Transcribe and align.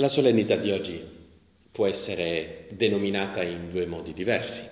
La 0.00 0.08
solennità 0.08 0.56
di 0.56 0.70
oggi 0.70 0.98
può 1.70 1.86
essere 1.86 2.68
denominata 2.70 3.42
in 3.42 3.70
due 3.70 3.84
modi 3.84 4.14
diversi. 4.14 4.62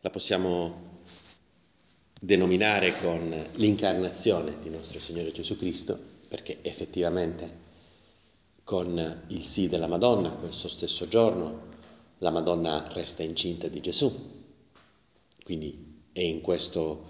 La 0.00 0.10
possiamo 0.10 1.00
denominare 2.20 2.92
con 3.00 3.34
l'incarnazione 3.54 4.58
di 4.60 4.68
nostro 4.68 5.00
Signore 5.00 5.32
Gesù 5.32 5.56
Cristo, 5.56 5.98
perché 6.28 6.58
effettivamente 6.60 7.50
con 8.64 9.22
il 9.28 9.44
sì 9.46 9.70
della 9.70 9.86
Madonna, 9.86 10.28
quel 10.28 10.52
suo 10.52 10.68
stesso 10.68 11.08
giorno, 11.08 11.68
la 12.18 12.30
Madonna 12.30 12.86
resta 12.92 13.22
incinta 13.22 13.68
di 13.68 13.80
Gesù. 13.80 14.14
Quindi 15.42 16.02
è 16.12 16.20
in 16.20 16.42
questo, 16.42 17.06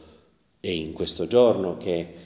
è 0.61 0.69
in 0.69 0.93
questo 0.93 1.27
giorno 1.27 1.77
che 1.77 2.26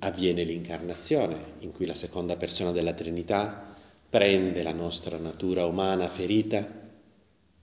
avviene 0.00 0.44
l'incarnazione, 0.44 1.54
in 1.60 1.72
cui 1.72 1.86
la 1.86 1.94
seconda 1.94 2.36
persona 2.36 2.72
della 2.72 2.92
Trinità 2.92 3.74
prende 4.08 4.62
la 4.62 4.72
nostra 4.72 5.18
natura 5.18 5.66
umana 5.66 6.08
ferita 6.08 6.66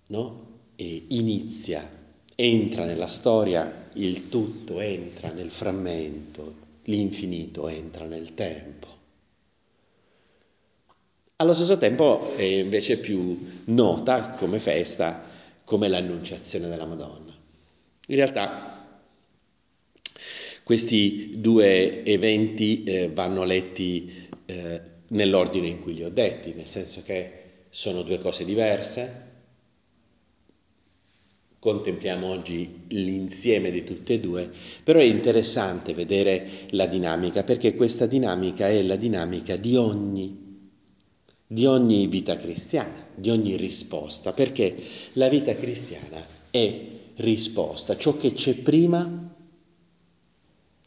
no? 0.07 0.47
e 0.75 1.05
inizia, 1.09 1.89
entra 2.35 2.85
nella 2.85 3.07
storia, 3.07 3.89
il 3.93 4.29
tutto 4.29 4.79
entra 4.79 5.31
nel 5.31 5.49
frammento, 5.49 6.63
l'infinito 6.83 7.67
entra 7.67 8.05
nel 8.05 8.33
tempo. 8.33 8.93
Allo 11.37 11.53
stesso 11.53 11.77
tempo 11.77 12.33
è 12.35 12.43
invece 12.43 12.97
più 12.97 13.63
nota 13.65 14.29
come 14.31 14.59
festa 14.59 15.33
come 15.65 15.87
l'annunciazione 15.87 16.69
della 16.69 16.85
Madonna. 16.85 17.33
In 18.07 18.15
realtà 18.15 18.74
questi 20.65 21.39
due 21.39 22.03
eventi 22.03 22.83
eh, 22.85 23.11
vanno 23.13 23.43
letti 23.43 24.11
eh, 24.47 24.81
nell'ordine 25.09 25.67
in 25.67 25.79
cui 25.79 25.93
li 25.93 26.03
ho 26.03 26.09
detti, 26.09 26.55
nel 26.55 26.65
senso 26.65 27.03
che 27.05 27.43
sono 27.69 28.01
due 28.01 28.17
cose 28.17 28.45
diverse. 28.45 29.33
Contempliamo 31.59 32.25
oggi 32.25 32.85
l'insieme 32.87 33.69
di 33.69 33.83
tutte 33.83 34.13
e 34.15 34.19
due, 34.19 34.51
però 34.83 34.97
è 34.97 35.03
interessante 35.03 35.93
vedere 35.93 36.49
la 36.71 36.87
dinamica, 36.87 37.43
perché 37.43 37.75
questa 37.75 38.07
dinamica 38.07 38.67
è 38.67 38.81
la 38.81 38.95
dinamica 38.95 39.57
di 39.57 39.75
ogni 39.75 40.43
di 41.45 41.67
ogni 41.67 42.07
vita 42.07 42.37
cristiana, 42.37 43.05
di 43.13 43.29
ogni 43.29 43.55
risposta, 43.55 44.31
perché 44.31 44.75
la 45.13 45.29
vita 45.29 45.55
cristiana 45.55 46.25
è 46.49 46.85
risposta, 47.17 47.95
ciò 47.95 48.17
che 48.17 48.33
c'è 48.33 48.55
prima 48.55 49.34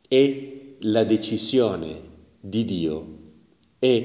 è 0.08 0.56
la 0.80 1.04
decisione 1.04 2.00
di 2.40 2.64
Dio, 2.64 3.06
è 3.78 4.02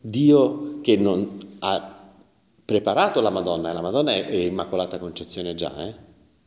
Dio 0.00 0.80
che 0.80 0.96
non 0.96 1.38
ha 1.58 2.12
preparato 2.64 3.20
la 3.20 3.30
Madonna, 3.30 3.72
la 3.72 3.80
Madonna 3.80 4.12
è, 4.12 4.32
Immacolata 4.32 4.98
Concezione 4.98 5.56
già, 5.56 5.74
eh? 5.84 5.92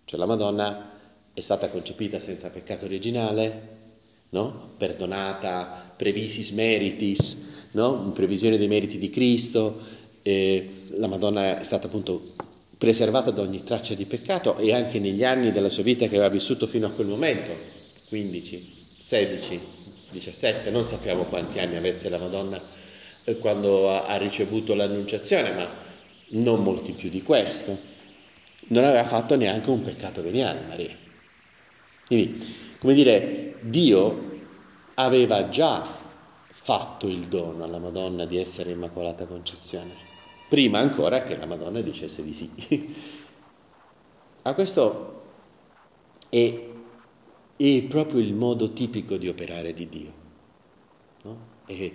cioè 0.06 0.18
la 0.18 0.26
Madonna 0.26 0.92
è 1.34 1.42
stata 1.42 1.70
concepita 1.70 2.22
senza 2.22 2.50
peccato 2.50 2.86
originale, 2.86 3.82
no? 4.30 4.72
perdonata, 4.78 5.94
previsis 5.98 6.52
meritis, 6.52 7.38
no? 7.72 8.04
in 8.06 8.14
previsione 8.14 8.58
dei 8.58 8.70
meriti 8.70 8.98
di 8.98 9.10
Cristo, 9.10 9.80
eh, 10.22 10.86
la 10.92 11.08
Madonna 11.08 11.60
è 11.60 11.64
stata 11.64 11.88
appunto 11.88 12.36
preservata 12.78 13.32
da 13.32 13.42
ogni 13.42 13.64
traccia 13.64 13.94
di 13.94 14.06
peccato 14.06 14.56
e 14.58 14.74
anche 14.74 15.00
negli 15.00 15.24
anni 15.24 15.52
della 15.52 15.70
sua 15.70 15.84
vita 15.84 16.08
che 16.08 16.16
aveva 16.16 16.30
vissuto 16.30 16.68
fino 16.68 16.88
a 16.88 16.92
quel 16.92 17.08
momento, 17.08 17.52
15, 18.08 18.83
16, 19.04 19.60
17, 20.12 20.72
non 20.72 20.86
sappiamo 20.86 21.26
quanti 21.26 21.60
anni 21.60 21.76
avesse 21.76 22.08
la 22.08 22.18
Madonna 22.18 22.62
eh, 23.26 23.38
quando 23.38 23.90
ha, 23.90 24.16
ricevuto 24.16 24.76
l'annunciazione, 24.76 25.52
ma 25.52 25.70
non 26.30 26.64
molti 26.64 26.94
più 26.94 27.10
di 27.10 27.22
questo. 27.22 27.78
Non 28.68 28.86
aveva 28.86 29.04
fatto 29.04 29.36
neanche 29.36 29.70
un 29.70 29.82
peccato 29.82 30.22
veniale 30.22 30.62
Maria. 30.70 30.96
Quindi, 32.06 32.56
come 32.80 32.94
dire, 32.94 33.56
Dio 33.60 34.40
aveva 34.94 35.50
già 35.50 35.86
fatto 36.48 37.06
il 37.10 37.28
dono 37.28 37.66
alla 37.66 37.80
Madonna 37.80 38.24
di 38.24 38.38
essere 38.38 38.72
Immacolata 38.72 39.26
Concezione, 39.26 39.98
prima 40.48 40.80
ancora 40.80 41.24
che 41.24 41.36
la 41.36 41.46
Madonna 41.46 41.82
dicesse 41.82 42.24
di 42.24 42.34
sì. 42.34 42.96
A 44.44 44.54
questo 44.54 45.24
è, 46.30 46.72
è, 47.64 47.84
proprio 47.84 48.20
il 48.20 48.34
modo 48.34 48.74
tipico 48.74 49.18
di 49.18 49.28
operare 49.28 49.74
di 49.74 49.88
Dio. 49.88 50.14
No? 51.24 51.38
E, 51.66 51.94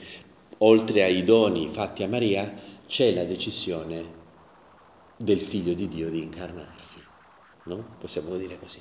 oltre 0.58 1.02
ai 1.02 1.22
doni 1.24 1.68
fatti 1.68 2.02
a 2.02 2.08
Maria, 2.08 2.52
c'è 2.86 3.12
la 3.12 3.24
decisione 3.24 4.16
del 5.16 5.40
Figlio 5.40 5.74
di 5.74 5.88
Dio 5.88 6.10
di 6.10 6.22
incarnarsi. 6.22 7.00
No? 7.64 7.96
Possiamo 7.98 8.36
dire 8.36 8.58
così. 8.58 8.80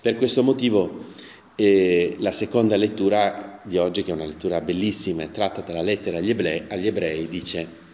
Per 0.00 0.16
questo 0.16 0.42
motivo 0.42 1.06
e 1.54 2.16
la 2.18 2.32
seconda 2.32 2.76
lettura 2.76 3.60
di 3.64 3.78
oggi, 3.78 4.02
che 4.02 4.10
è 4.10 4.14
una 4.14 4.26
lettura 4.26 4.60
bellissima, 4.60 5.22
è 5.22 5.30
tratta 5.30 5.62
dalla 5.62 5.82
lettera 5.82 6.18
agli 6.18 6.30
ebrei, 6.30 6.64
agli 6.68 6.86
ebrei, 6.86 7.28
dice 7.28 7.86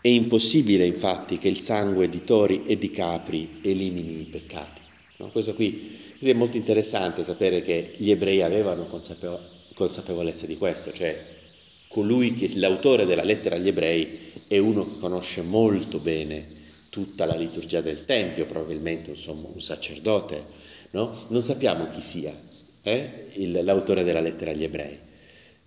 è 0.00 0.08
impossibile 0.08 0.84
infatti 0.84 1.38
che 1.38 1.46
il 1.46 1.60
sangue 1.60 2.08
di 2.08 2.24
tori 2.24 2.64
e 2.66 2.76
di 2.76 2.90
capri 2.90 3.60
elimini 3.62 4.20
i 4.20 4.24
peccati. 4.24 4.80
No? 5.18 5.28
Questo 5.28 5.54
qui 5.54 6.11
è 6.30 6.34
molto 6.34 6.56
interessante 6.56 7.24
sapere 7.24 7.62
che 7.62 7.94
gli 7.96 8.10
ebrei 8.10 8.42
avevano 8.42 8.86
consapevo- 8.86 9.40
consapevolezza 9.74 10.46
di 10.46 10.56
questo, 10.56 10.92
cioè 10.92 11.40
colui 11.88 12.34
che 12.34 12.50
l'autore 12.56 13.04
della 13.04 13.24
lettera 13.24 13.56
agli 13.56 13.68
ebrei 13.68 14.32
è 14.46 14.58
uno 14.58 14.84
che 14.84 14.98
conosce 14.98 15.42
molto 15.42 15.98
bene 15.98 16.60
tutta 16.88 17.26
la 17.26 17.36
liturgia 17.36 17.80
del 17.80 18.04
Tempio, 18.04 18.46
probabilmente 18.46 19.10
insomma, 19.10 19.48
un 19.52 19.60
sacerdote, 19.60 20.44
no? 20.90 21.26
Non 21.28 21.42
sappiamo 21.42 21.88
chi 21.88 22.00
sia 22.00 22.50
eh? 22.82 23.28
Il, 23.34 23.60
l'autore 23.62 24.04
della 24.04 24.20
lettera 24.20 24.50
agli 24.50 24.64
ebrei, 24.64 24.98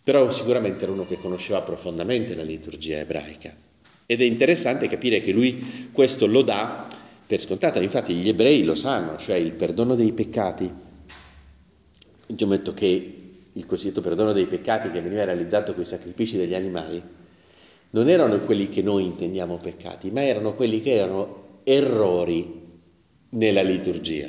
però 0.04 0.30
sicuramente 0.30 0.84
era 0.84 0.92
uno 0.92 1.06
che 1.06 1.18
conosceva 1.18 1.62
profondamente 1.62 2.36
la 2.36 2.44
liturgia 2.44 3.00
ebraica. 3.00 3.56
Ed 4.06 4.22
è 4.22 4.26
interessante 4.26 4.88
capire 4.88 5.20
che 5.20 5.32
lui 5.32 5.90
questo 5.92 6.28
lo 6.28 6.44
dà 6.44 6.88
per 7.28 7.40
scontato, 7.40 7.80
infatti 7.80 8.14
gli 8.14 8.30
ebrei 8.30 8.64
lo 8.64 8.76
sanno, 8.76 9.18
cioè 9.18 9.36
il 9.36 9.52
perdono 9.52 9.96
dei 9.96 10.14
peccati. 10.14 10.72
Ti 12.28 12.44
ho 12.44 12.48
che 12.74 13.16
il 13.54 13.66
cosiddetto 13.66 14.02
perdono 14.02 14.34
dei 14.34 14.48
peccati 14.48 14.92
che 14.92 15.02
veniva 15.02 15.24
realizzato 15.24 15.74
con 15.74 15.84
i 15.84 15.86
sacrifici 15.86 16.38
degli 16.38 16.54
animali 16.54 17.02
non 17.92 18.10
erano 18.10 18.38
quelli 18.40 18.68
che 18.68 18.82
noi 18.82 19.06
intendiamo 19.06 19.58
peccati, 19.58 20.12
ma 20.12 20.22
erano 20.22 20.54
quelli 20.54 20.82
che 20.82 20.92
erano 20.92 21.62
errori 21.64 22.64
nella 23.30 23.62
liturgia. 23.62 24.28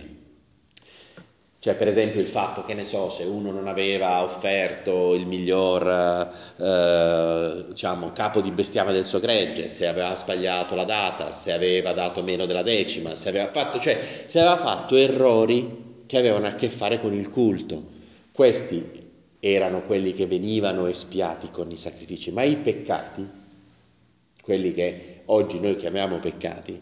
Cioè, 1.67 1.75
per 1.75 1.89
esempio, 1.89 2.21
il 2.21 2.29
fatto 2.29 2.63
che 2.63 2.75
ne 2.75 2.85
so, 2.85 3.09
se 3.09 3.25
uno 3.25 3.51
non 3.51 3.67
aveva 3.67 4.23
offerto 4.23 5.15
il 5.15 5.27
miglior 5.27 5.85
eh, 6.59 7.65
diciamo, 7.71 8.13
capo 8.13 8.41
di 8.41 8.53
bestiame 8.53 8.93
del 8.93 9.05
suo 9.05 9.19
gregge, 9.19 9.69
se 9.69 9.89
aveva 9.89 10.15
sbagliato 10.15 10.77
la 10.77 10.85
data, 10.85 11.33
se 11.33 11.51
aveva 11.51 11.93
dato 11.93 12.23
meno 12.23 12.47
della 12.47 12.63
decima, 12.63 13.17
se 13.17 13.31
aveva 13.31 13.49
fatto, 13.49 13.81
cioè, 13.81 13.99
se 14.27 14.39
aveva 14.39 14.57
fatto 14.59 14.95
errori 14.95 16.05
che 16.07 16.17
avevano 16.17 16.47
a 16.47 16.55
che 16.55 16.71
fare 16.71 17.01
con 17.01 17.13
il 17.13 17.31
culto. 17.31 17.83
Questi 18.31 18.89
erano 19.41 19.83
quelli 19.83 20.13
che 20.13 20.29
venivano 20.29 20.87
espiati 20.87 21.51
con 21.51 21.69
i 21.73 21.77
sacrifici, 21.77 22.31
ma 22.31 22.45
i 22.45 22.59
peccati, 22.59 23.29
quelli 24.41 24.73
che 24.73 25.23
oggi 25.25 25.59
noi 25.59 25.75
chiamiamo 25.75 26.21
peccati, 26.21 26.81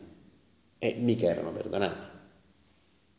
eh, 0.78 0.94
mica 0.98 1.24
erano 1.24 1.52
perdonati 1.52 2.12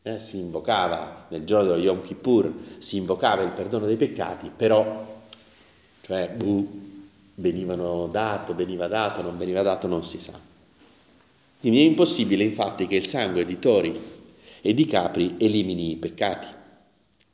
eh, 0.06 0.20
si 0.20 0.38
invocava 0.38 1.26
nel 1.30 1.44
giorno 1.44 1.70
dello 1.70 1.82
Yom 1.82 2.00
Kippur, 2.00 2.52
si 2.78 2.96
invocava 2.96 3.42
il 3.42 3.50
perdono 3.50 3.86
dei 3.86 3.96
peccati, 3.96 4.52
però, 4.54 5.20
cioè, 6.02 6.36
uh, 6.40 6.80
venivano 7.34 8.06
dato, 8.06 8.54
veniva 8.54 8.86
dato, 8.86 9.20
non 9.20 9.36
veniva 9.36 9.62
dato, 9.62 9.88
non 9.88 10.04
si 10.04 10.20
sa. 10.20 10.38
Quindi 11.58 11.80
è 11.80 11.82
impossibile 11.82 12.44
infatti 12.44 12.86
che 12.86 12.94
il 12.94 13.06
sangue 13.06 13.44
di 13.44 13.58
tori 13.58 14.00
e 14.60 14.74
di 14.74 14.86
capri 14.86 15.34
elimini 15.38 15.90
i 15.90 15.96
peccati. 15.96 16.46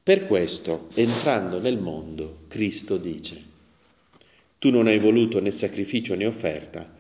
Per 0.02 0.26
questo, 0.26 0.87
entrando 0.94 1.61
nel 1.61 1.79
mondo, 1.79 2.38
Cristo 2.49 2.97
dice, 2.97 3.50
tu 4.58 4.70
non 4.70 4.87
hai 4.87 4.99
voluto 4.99 5.41
né 5.41 5.50
sacrificio 5.50 6.14
né 6.14 6.25
offerta, 6.25 6.91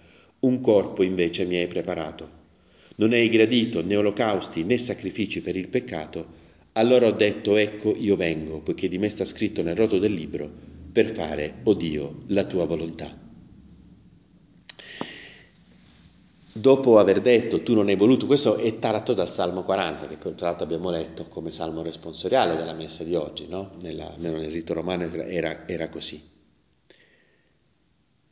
un 0.40 0.60
corpo 0.60 1.02
invece 1.02 1.46
mi 1.46 1.56
hai 1.56 1.66
preparato 1.66 2.41
non 2.96 3.12
hai 3.12 3.28
gradito 3.28 3.82
né 3.82 3.96
olocausti 3.96 4.64
né 4.64 4.78
sacrifici 4.78 5.40
per 5.40 5.56
il 5.56 5.68
peccato, 5.68 6.40
allora 6.72 7.06
ho 7.06 7.12
detto 7.12 7.56
ecco 7.56 7.94
io 7.96 8.16
vengo, 8.16 8.60
poiché 8.60 8.88
di 8.88 8.98
me 8.98 9.08
sta 9.08 9.24
scritto 9.24 9.62
nel 9.62 9.76
roto 9.76 9.98
del 9.98 10.12
libro, 10.12 10.50
per 10.92 11.10
fare, 11.10 11.54
o 11.64 11.70
oh 11.70 11.74
Dio, 11.74 12.22
la 12.28 12.44
tua 12.44 12.64
volontà. 12.64 13.20
Dopo 16.54 16.98
aver 16.98 17.22
detto 17.22 17.62
tu 17.62 17.74
non 17.74 17.88
hai 17.88 17.96
voluto, 17.96 18.26
questo 18.26 18.56
è 18.56 18.78
tratto 18.78 19.14
dal 19.14 19.30
Salmo 19.30 19.62
40, 19.64 20.06
che 20.06 20.34
tra 20.34 20.48
l'altro 20.48 20.64
abbiamo 20.64 20.90
letto 20.90 21.26
come 21.28 21.50
salmo 21.50 21.82
responsoriale 21.82 22.56
della 22.56 22.74
messa 22.74 23.04
di 23.04 23.14
oggi, 23.14 23.46
no? 23.48 23.70
Nella, 23.80 24.12
nel 24.18 24.50
rito 24.50 24.74
romano 24.74 25.04
era, 25.04 25.66
era 25.66 25.88
così. 25.88 26.31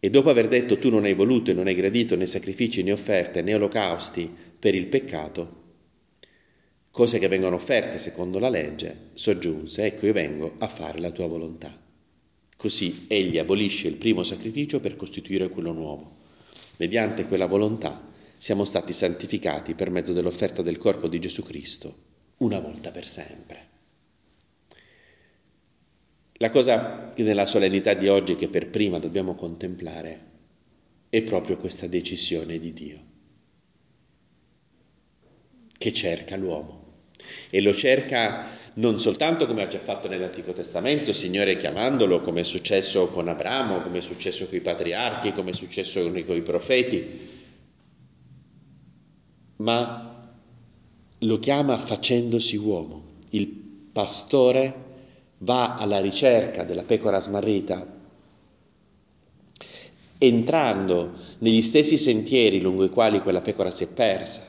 E 0.00 0.08
dopo 0.08 0.30
aver 0.30 0.48
detto 0.48 0.78
tu 0.78 0.88
non 0.88 1.04
hai 1.04 1.12
voluto 1.12 1.50
e 1.50 1.54
non 1.54 1.66
hai 1.66 1.74
gradito 1.74 2.16
né 2.16 2.24
sacrifici 2.24 2.82
né 2.82 2.90
offerte 2.90 3.42
né 3.42 3.54
olocausti 3.54 4.34
per 4.58 4.74
il 4.74 4.86
peccato, 4.86 5.58
cose 6.90 7.18
che 7.18 7.28
vengono 7.28 7.56
offerte 7.56 7.98
secondo 7.98 8.38
la 8.38 8.48
legge, 8.48 9.10
soggiunse, 9.14 9.84
ecco 9.84 10.06
io 10.06 10.12
vengo 10.12 10.54
a 10.58 10.68
fare 10.68 10.98
la 11.00 11.10
tua 11.10 11.26
volontà. 11.26 11.88
Così 12.56 13.06
egli 13.08 13.38
abolisce 13.38 13.88
il 13.88 13.96
primo 13.96 14.22
sacrificio 14.22 14.80
per 14.80 14.96
costituire 14.96 15.48
quello 15.48 15.72
nuovo. 15.72 16.16
Mediante 16.76 17.26
quella 17.26 17.46
volontà 17.46 18.08
siamo 18.36 18.64
stati 18.64 18.92
santificati 18.92 19.74
per 19.74 19.90
mezzo 19.90 20.12
dell'offerta 20.12 20.62
del 20.62 20.78
corpo 20.78 21.08
di 21.08 21.18
Gesù 21.18 21.42
Cristo, 21.42 21.94
una 22.38 22.58
volta 22.58 22.90
per 22.90 23.06
sempre. 23.06 23.69
La 26.42 26.48
cosa 26.48 27.12
che 27.12 27.22
nella 27.22 27.44
solennità 27.44 27.92
di 27.92 28.08
oggi 28.08 28.34
che 28.34 28.48
per 28.48 28.70
prima 28.70 28.98
dobbiamo 28.98 29.34
contemplare 29.34 30.28
è 31.10 31.22
proprio 31.22 31.58
questa 31.58 31.86
decisione 31.86 32.58
di 32.58 32.72
Dio, 32.72 33.00
che 35.76 35.92
cerca 35.92 36.36
l'uomo 36.36 37.02
e 37.50 37.60
lo 37.60 37.74
cerca 37.74 38.56
non 38.74 38.98
soltanto 38.98 39.46
come 39.46 39.64
ha 39.64 39.68
già 39.68 39.80
fatto 39.80 40.08
nell'Antico 40.08 40.52
Testamento, 40.52 41.12
Signore 41.12 41.58
chiamandolo, 41.58 42.20
come 42.20 42.40
è 42.40 42.44
successo 42.44 43.08
con 43.08 43.28
Abramo, 43.28 43.82
come 43.82 43.98
è 43.98 44.00
successo 44.00 44.46
con 44.46 44.56
i 44.56 44.62
patriarchi, 44.62 45.32
come 45.32 45.50
è 45.50 45.54
successo 45.54 46.02
con 46.02 46.16
i 46.16 46.42
profeti, 46.42 47.28
ma 49.56 50.32
lo 51.18 51.38
chiama 51.38 51.76
facendosi 51.76 52.56
uomo. 52.56 53.08
Il 53.28 53.46
pastore 53.92 54.88
va 55.42 55.76
alla 55.76 56.00
ricerca 56.00 56.64
della 56.64 56.82
pecora 56.82 57.20
smarrita, 57.20 57.98
entrando 60.18 61.12
negli 61.38 61.62
stessi 61.62 61.96
sentieri 61.96 62.60
lungo 62.60 62.84
i 62.84 62.90
quali 62.90 63.20
quella 63.20 63.40
pecora 63.40 63.70
si 63.70 63.84
è 63.84 63.86
persa, 63.86 64.42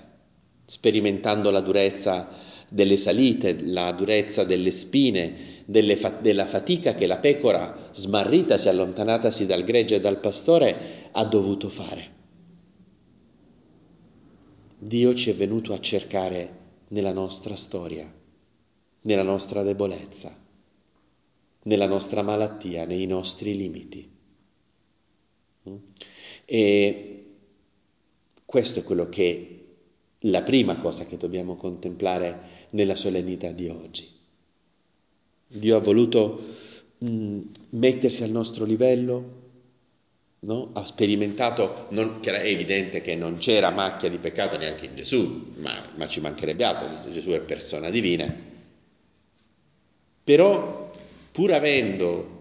sperimentando 0.66 1.50
la 1.50 1.62
durezza 1.62 2.30
delle 2.68 2.98
salite, 2.98 3.58
la 3.64 3.92
durezza 3.94 4.44
delle 4.44 4.72
spine, 4.72 5.34
fa- 5.96 6.10
della 6.10 6.46
fatica 6.46 6.94
che 6.94 7.08
la 7.08 7.18
pecora 7.18 7.90
smarrita, 7.94 8.58
si 8.58 8.68
allontanatasi 8.68 9.46
dal 9.46 9.64
gregge 9.64 9.96
e 9.96 10.02
dal 10.02 10.20
pastore, 10.20 11.10
ha 11.12 11.24
dovuto 11.24 11.70
fare. 11.70 12.20
Dio 14.78 15.14
ci 15.14 15.30
è 15.30 15.36
venuto 15.36 15.74
a 15.74 15.80
cercare 15.80 16.60
nella 16.90 17.14
nostra 17.14 17.56
storia, 17.56 18.12
nella 19.04 19.24
nostra 19.24 19.64
debolezza 19.64 20.50
nella 21.64 21.88
nostra 21.88 22.22
malattia, 22.22 22.86
nei 22.86 23.06
nostri 23.06 23.56
limiti. 23.56 24.10
Mm? 25.70 25.76
E 26.46 27.26
questo 28.46 28.80
è 28.80 28.84
quello 28.84 29.10
che 29.10 29.58
la 30.26 30.44
prima 30.44 30.78
cosa 30.78 31.06
che 31.06 31.18
dobbiamo 31.18 31.56
contemplare 31.56 32.68
nella 32.72 32.96
solennità 32.96 33.52
di 33.52 33.68
oggi. 33.68 34.10
Dio 35.48 35.76
ha 35.76 35.80
voluto 35.80 36.42
mh, 36.98 37.10
mm, 37.10 37.42
mettersi 37.72 38.24
al 38.24 38.30
nostro 38.30 38.66
livello, 38.66 39.40
no? 40.40 40.70
ha 40.74 40.86
sperimentato, 40.86 41.88
non, 41.90 42.20
è 42.22 42.46
evidente 42.46 43.02
che 43.02 43.16
non 43.16 43.38
c'era 43.38 43.70
macchia 43.72 44.10
di 44.10 44.18
peccato 44.18 44.58
neanche 44.58 44.86
in 44.86 44.96
Gesù, 44.96 45.54
ma, 45.58 45.74
ma 45.96 46.08
ci 46.08 46.22
mancherebbe 46.22 46.64
altro, 46.64 47.12
Gesù 47.12 47.30
è 47.30 47.42
persona 47.42 47.90
divina, 47.90 48.34
però 50.24 50.81
pur 51.32 51.54
avendo 51.54 52.40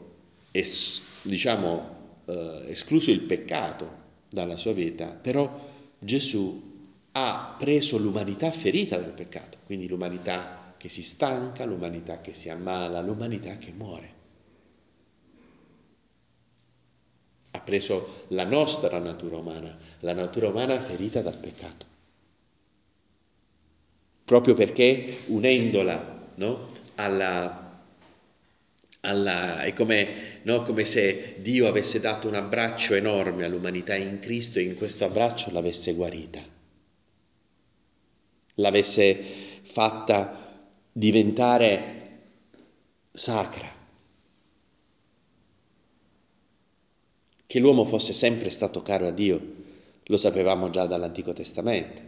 es, 0.53 1.23
diciamo, 1.23 2.23
eh, 2.27 2.65
escluso 2.69 3.11
il 3.11 3.23
peccato 3.23 3.99
dalla 4.29 4.57
sua 4.57 4.73
vita, 4.73 5.09
però 5.09 5.69
Gesù 5.99 6.69
ha 7.13 7.57
preso 7.59 7.99
l'umanità 7.99 8.51
ferita 8.51 8.97
dal 8.97 9.13
peccato, 9.13 9.59
quindi 9.67 9.89
l'umanità 9.89 10.75
che 10.77 10.89
si 10.89 11.03
stanca, 11.03 11.65
l'umanità 11.65 12.21
che 12.21 12.35
si 12.35 12.49
ammala, 12.49 13.01
l'umanità 13.01 13.57
che 13.59 13.73
muore. 13.77 14.19
Ha 17.53 17.61
preso 17.61 18.25
la 18.29 18.45
nostra 18.45 18.99
natura 18.99 19.37
umana, 19.37 19.77
la 20.01 20.13
natura 20.15 20.49
umana 20.49 20.79
ferita 20.81 21.21
dal 21.21 21.37
peccato. 21.37 21.87
Proprio 24.25 24.55
perché 24.55 25.19
unendola 25.27 26.29
no, 26.37 26.67
alla, 26.95 27.70
alla, 29.01 29.63
è 29.63 29.73
come, 29.73 30.41
no, 30.43 30.63
come, 30.63 30.85
se 30.85 31.37
Dio 31.39 31.67
avesse 31.67 32.01
dato 32.01 32.29
un 32.29 32.35
abbraccio 32.35 32.95
enorme 32.95 33.45
all'umanità 33.45 33.95
in 33.95 34.19
Cristo 34.19 34.59
e 34.59 34.63
in 34.63 34.77
questo 34.77 35.05
abbraccio 35.05 35.51
l'avesse 35.53 35.95
guarita, 35.95 36.41
l'avesse 38.55 39.17
fatta 39.63 40.69
diventare 40.93 41.99
sacra. 43.13 43.79
Che 47.47 47.59
l'uomo 47.59 47.85
fosse 47.85 48.13
sempre 48.13 48.51
stato 48.51 48.81
caro 48.83 49.09
a 49.09 49.11
Dio, 49.11 49.41
lo 50.05 50.17
sapevamo 50.17 50.71
già 50.71 50.87
dall'Antico 50.87 51.33
Testamento, 51.33 52.03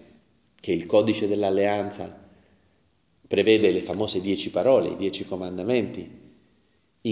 che 0.61 0.73
il 0.73 0.87
codice 0.87 1.27
dell'alleanza 1.27 2.21
prevede 3.27 3.73
le 3.73 3.81
famose 3.81 4.21
dieci 4.21 4.51
parole, 4.51 4.91
i 4.91 4.97
dieci 4.97 5.25
comandamenti, 5.25 6.22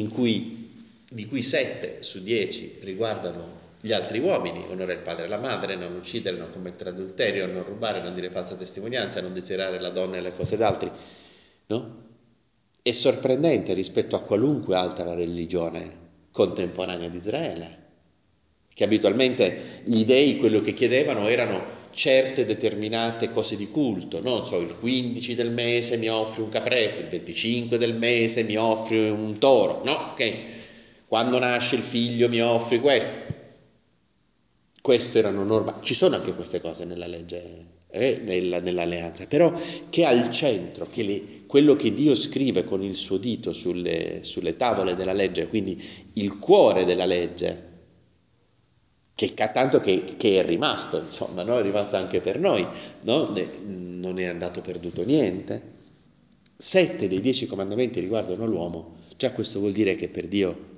cui, 0.08 0.70
di 1.10 1.26
cui 1.26 1.42
sette 1.42 2.02
su 2.02 2.22
dieci 2.22 2.78
riguardano 2.81 3.58
gli 3.81 3.92
altri 3.92 4.19
uomini, 4.19 4.64
onore 4.69 4.92
il 4.94 4.98
padre 5.00 5.25
e 5.25 5.28
la 5.28 5.38
madre, 5.38 5.75
non 5.75 5.94
uccidere, 5.94 6.37
non 6.37 6.52
commettere 6.52 6.90
adulterio, 6.90 7.46
non 7.46 7.64
rubare, 7.64 8.00
non 8.00 8.14
dire 8.14 8.31
falsa 8.31 8.54
testimonianza, 8.54 9.20
non 9.20 9.32
desiderare 9.32 9.81
la 9.81 9.88
donna 9.88 10.16
e 10.16 10.20
le 10.20 10.34
cose 10.34 10.56
d'altri, 10.56 10.90
no? 11.66 12.08
È 12.82 12.90
sorprendente 12.92 13.72
rispetto 13.72 14.16
a 14.16 14.22
qualunque 14.22 14.76
altra 14.76 15.14
religione 15.14 16.08
contemporanea 16.31 17.08
di 17.08 17.16
Israele, 17.16 17.78
che 18.72 18.84
abitualmente 18.84 19.82
gli 19.84 20.04
dei 20.04 20.36
quello 20.36 20.60
che 20.60 20.72
chiedevano 20.72 21.28
erano 21.28 21.80
certe 21.92 22.44
determinate 22.44 23.31
cose 23.31 23.56
di 23.56 23.69
culto, 23.69 24.20
non 24.20 24.44
so, 24.46 24.58
il 24.58 24.75
15 24.78 25.34
del 25.34 25.50
mese 25.50 25.96
mi 25.96 26.08
offri 26.08 26.42
un 26.42 26.48
capretto, 26.48 27.02
il 27.02 27.08
25 27.08 27.78
del 27.78 27.94
mese 27.94 28.42
mi 28.44 28.56
offri 28.56 29.08
un 29.08 29.38
toro, 29.38 29.82
no, 29.84 29.92
ok, 30.12 30.34
quando 31.06 31.38
nasce 31.38 31.76
il 31.76 31.82
figlio 31.82 32.28
mi 32.28 32.40
offri 32.40 32.81
questo. 32.81 33.38
Questo 34.81 35.19
erano 35.19 35.44
norme, 35.44 35.74
ci 35.82 35.94
sono 35.94 36.17
anche 36.17 36.34
queste 36.34 36.60
cose 36.60 36.84
nella 36.84 37.06
legge, 37.06 37.67
eh, 37.91 38.20
nella, 38.24 38.60
nell'alleanza, 38.60 39.26
però 39.26 39.53
che 39.91 40.05
al 40.05 40.31
centro, 40.31 40.86
che 40.91 41.03
le, 41.03 41.22
quello 41.46 41.76
che 41.76 41.93
Dio 41.93 42.15
scrive 42.15 42.65
con 42.65 42.82
il 42.82 42.94
suo 42.94 43.19
dito 43.19 43.53
sulle, 43.53 44.20
sulle 44.22 44.56
tavole 44.56 44.94
della 44.94 45.12
legge, 45.12 45.48
quindi 45.48 45.82
il 46.15 46.38
cuore 46.38 46.84
della 46.84 47.05
legge, 47.05 47.69
che 49.20 49.34
tanto 49.34 49.81
che, 49.81 50.17
che, 50.17 50.41
è 50.41 50.46
rimasto, 50.46 50.98
insomma, 50.98 51.43
no? 51.43 51.58
è 51.58 51.62
rimasto 51.62 51.96
anche 51.96 52.20
per 52.20 52.39
noi, 52.39 52.67
no? 53.03 53.34
non 53.67 54.19
è 54.19 54.24
andato 54.24 54.62
perduto 54.62 55.05
niente. 55.05 55.79
Sette 56.56 57.06
dei 57.06 57.20
dieci 57.20 57.46
comandamenti 57.46 58.00
riguardano 58.00 58.46
l'uomo, 58.46 58.96
già 59.19 59.31
questo 59.32 59.58
vuol 59.58 59.72
dire 59.72 59.94
che 59.94 60.08
per 60.08 60.27
Dio 60.27 60.69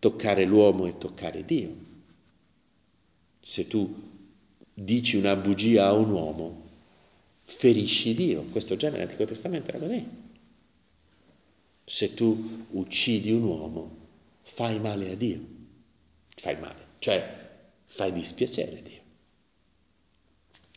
toccare 0.00 0.44
l'uomo 0.44 0.86
è 0.86 0.98
toccare 0.98 1.44
Dio. 1.44 1.72
Se 3.40 3.68
tu 3.68 3.94
dici 4.74 5.16
una 5.16 5.36
bugia 5.36 5.86
a 5.86 5.92
un 5.92 6.10
uomo, 6.10 6.62
ferisci 7.42 8.12
Dio, 8.14 8.42
questo 8.50 8.74
già 8.74 8.90
nell'Antico 8.90 9.24
Testamento 9.24 9.70
era 9.70 9.78
così. 9.78 10.04
Se 11.84 12.14
tu 12.14 12.66
uccidi 12.70 13.30
un 13.30 13.44
uomo, 13.44 13.96
fai 14.42 14.80
male 14.80 15.12
a 15.12 15.14
Dio, 15.14 15.40
fai 16.34 16.58
male, 16.58 16.86
cioè 16.98 17.46
fai 17.98 18.12
dispiacere 18.12 18.80
Dio. 18.80 19.00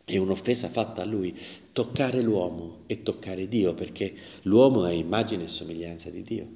È 0.04 0.18
un'offesa 0.18 0.70
fatta 0.70 1.04
a 1.04 1.06
lui. 1.06 1.38
Toccare 1.72 2.20
l'uomo 2.20 2.80
e 2.88 3.04
toccare 3.04 3.48
Dio, 3.48 3.76
perché 3.76 4.12
l'uomo 4.44 4.88
è 4.88 4.92
immagine 4.92 5.44
e 5.44 5.48
somiglianza 5.48 6.10
di 6.10 6.24
Dio. 6.24 6.48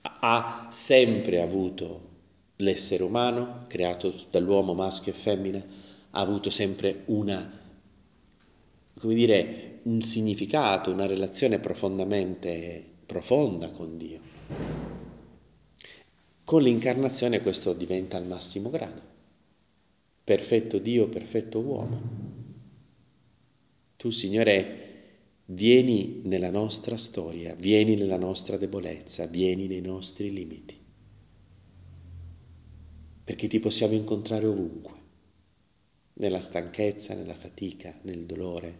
Ha 0.00 0.68
sempre 0.70 1.40
avuto 1.40 2.08
l'essere 2.58 3.02
umano, 3.02 3.64
creato 3.66 4.14
dall'uomo 4.30 4.74
maschio 4.74 5.10
e 5.10 5.16
femmina, 5.16 5.58
ha 6.10 6.20
avuto 6.20 6.48
sempre 6.48 7.02
una, 7.06 7.50
come 8.96 9.14
dire, 9.14 9.80
un 9.82 10.00
significato, 10.02 10.92
una 10.92 11.06
relazione 11.06 11.58
profondamente 11.58 12.84
profonda 13.04 13.72
con 13.72 13.98
Dio. 13.98 14.87
Con 16.48 16.62
l'incarnazione 16.62 17.42
questo 17.42 17.74
diventa 17.74 18.16
al 18.16 18.26
massimo 18.26 18.70
grado. 18.70 19.02
Perfetto 20.24 20.78
Dio, 20.78 21.06
perfetto 21.06 21.58
uomo. 21.58 22.00
Tu, 23.98 24.08
Signore, 24.08 25.10
vieni 25.44 26.22
nella 26.24 26.48
nostra 26.48 26.96
storia, 26.96 27.54
vieni 27.54 27.96
nella 27.96 28.16
nostra 28.16 28.56
debolezza, 28.56 29.26
vieni 29.26 29.66
nei 29.66 29.82
nostri 29.82 30.32
limiti. 30.32 30.86
perché 33.24 33.46
ti 33.46 33.58
possiamo 33.58 33.92
incontrare 33.92 34.46
ovunque, 34.46 34.92
nella 36.14 36.40
stanchezza, 36.40 37.12
nella 37.12 37.34
fatica, 37.34 37.94
nel 38.04 38.24
dolore, 38.24 38.78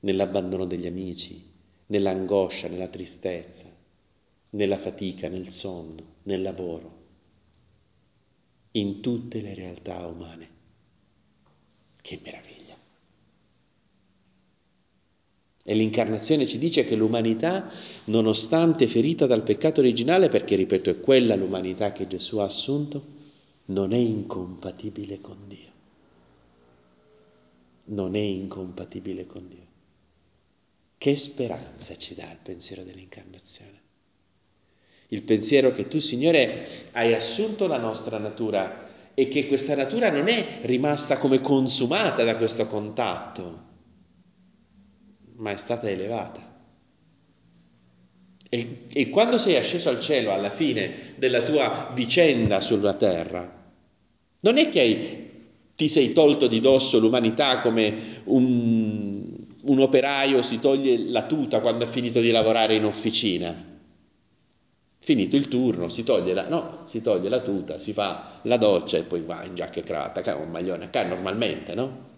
nell'abbandono 0.00 0.64
degli 0.64 0.86
amici, 0.86 1.52
nell'angoscia, 1.88 2.68
nella 2.68 2.88
tristezza, 2.88 3.66
nella 4.52 4.78
fatica, 4.78 5.28
nel 5.28 5.50
sonno, 5.50 6.14
nel 6.22 6.40
lavoro, 6.40 6.99
in 8.72 9.00
tutte 9.00 9.40
le 9.40 9.54
realtà 9.54 10.06
umane. 10.06 10.48
Che 12.00 12.20
meraviglia! 12.22 12.60
E 15.62 15.74
l'incarnazione 15.74 16.46
ci 16.46 16.58
dice 16.58 16.84
che 16.84 16.96
l'umanità, 16.96 17.70
nonostante 18.06 18.88
ferita 18.88 19.26
dal 19.26 19.42
peccato 19.42 19.80
originale, 19.80 20.28
perché 20.28 20.56
ripeto 20.56 20.90
è 20.90 21.00
quella 21.00 21.36
l'umanità 21.36 21.92
che 21.92 22.06
Gesù 22.06 22.38
ha 22.38 22.44
assunto, 22.44 23.18
non 23.66 23.92
è 23.92 23.98
incompatibile 23.98 25.20
con 25.20 25.36
Dio. 25.46 25.68
Non 27.86 28.14
è 28.14 28.20
incompatibile 28.20 29.26
con 29.26 29.48
Dio. 29.48 29.68
Che 30.96 31.16
speranza 31.16 31.96
ci 31.96 32.14
dà 32.14 32.30
il 32.30 32.38
pensiero 32.42 32.82
dell'incarnazione? 32.82 33.80
Il 35.12 35.22
pensiero 35.22 35.72
che 35.72 35.88
tu, 35.88 35.98
Signore, 35.98 36.66
hai 36.92 37.14
assunto 37.14 37.66
la 37.66 37.78
nostra 37.78 38.18
natura 38.18 38.88
e 39.14 39.26
che 39.26 39.48
questa 39.48 39.74
natura 39.74 40.08
non 40.08 40.28
è 40.28 40.60
rimasta 40.62 41.16
come 41.16 41.40
consumata 41.40 42.22
da 42.22 42.36
questo 42.36 42.68
contatto, 42.68 43.62
ma 45.36 45.50
è 45.50 45.56
stata 45.56 45.88
elevata. 45.88 46.48
E, 48.48 48.86
e, 48.92 49.08
quando 49.10 49.38
sei 49.38 49.56
asceso 49.56 49.88
al 49.88 49.98
cielo 49.98 50.32
alla 50.32 50.50
fine 50.50 51.14
della 51.16 51.42
tua 51.42 51.90
vicenda 51.92 52.60
sulla 52.60 52.94
terra, 52.94 53.72
non 54.42 54.58
è 54.58 54.68
che 54.68 54.80
hai, 54.80 55.30
ti 55.74 55.88
sei 55.88 56.12
tolto 56.12 56.46
di 56.46 56.60
dosso 56.60 57.00
l'umanità 57.00 57.58
come 57.60 58.22
un, 58.24 59.22
un 59.62 59.80
operaio 59.80 60.40
si 60.42 60.60
toglie 60.60 60.98
la 60.98 61.26
tuta 61.26 61.60
quando 61.60 61.84
ha 61.84 61.88
finito 61.88 62.20
di 62.20 62.30
lavorare 62.30 62.76
in 62.76 62.84
officina. 62.84 63.69
Finito 65.02 65.36
il 65.36 65.48
turno, 65.48 65.88
si 65.88 66.02
toglie 66.02 66.34
la, 66.34 66.46
no, 66.46 66.82
si 66.84 67.00
toglie 67.00 67.30
la 67.30 67.40
tuta, 67.40 67.78
si 67.78 67.92
fa 67.92 68.40
la 68.42 68.58
doccia 68.58 68.98
e 68.98 69.02
poi 69.02 69.22
va 69.22 69.44
in 69.44 69.54
giacca 69.54 69.80
e 69.80 69.82
cravatta, 69.82 70.36
un 70.36 70.50
maglione 70.50 70.90
a 70.92 71.02
normalmente, 71.04 71.74
no? 71.74 72.08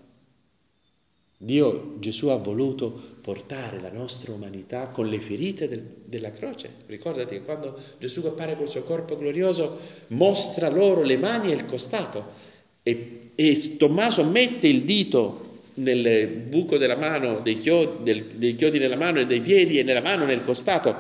Dio, 1.39 1.97
Gesù 1.99 2.29
ha 2.29 2.37
voluto 2.37 3.17
portare 3.21 3.81
la 3.81 3.91
nostra 3.91 4.33
umanità 4.33 4.89
con 4.89 5.09
le 5.09 5.21
ferite 5.21 5.67
del, 5.67 5.83
della 6.07 6.31
croce. 6.31 6.71
Ricordati 6.87 7.35
che 7.35 7.43
quando 7.43 7.77
Gesù 7.99 8.25
appare 8.27 8.57
col 8.57 8.69
suo 8.69 8.83
corpo 8.83 9.17
glorioso 9.17 9.79
mostra 10.09 10.69
loro 10.69 11.03
le 11.03 11.17
mani 11.17 11.51
e 11.51 11.55
il 11.55 11.65
costato 11.65 12.51
e, 12.83 13.31
e 13.35 13.77
Tommaso 13.77 14.25
mette 14.25 14.69
il 14.69 14.83
dito 14.83 15.51
nel 15.75 16.29
buco 16.29 16.77
della 16.77 16.97
mano, 16.97 17.41
dei 17.41 17.57
chiodi, 17.57 18.03
del, 18.03 18.25
dei 18.25 18.55
chiodi 18.55 18.79
nella 18.79 18.97
mano 18.97 19.19
e 19.19 19.27
dei 19.27 19.41
piedi 19.41 19.79
e 19.79 19.83
nella 19.83 20.03
mano 20.03 20.25
nel 20.25 20.45
costato. 20.45 20.95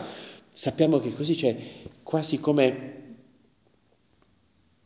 Sappiamo 0.63 1.01
che 1.01 1.13
così 1.13 1.35
c'è 1.35 1.57
quasi 2.05 2.39
come 2.39 3.17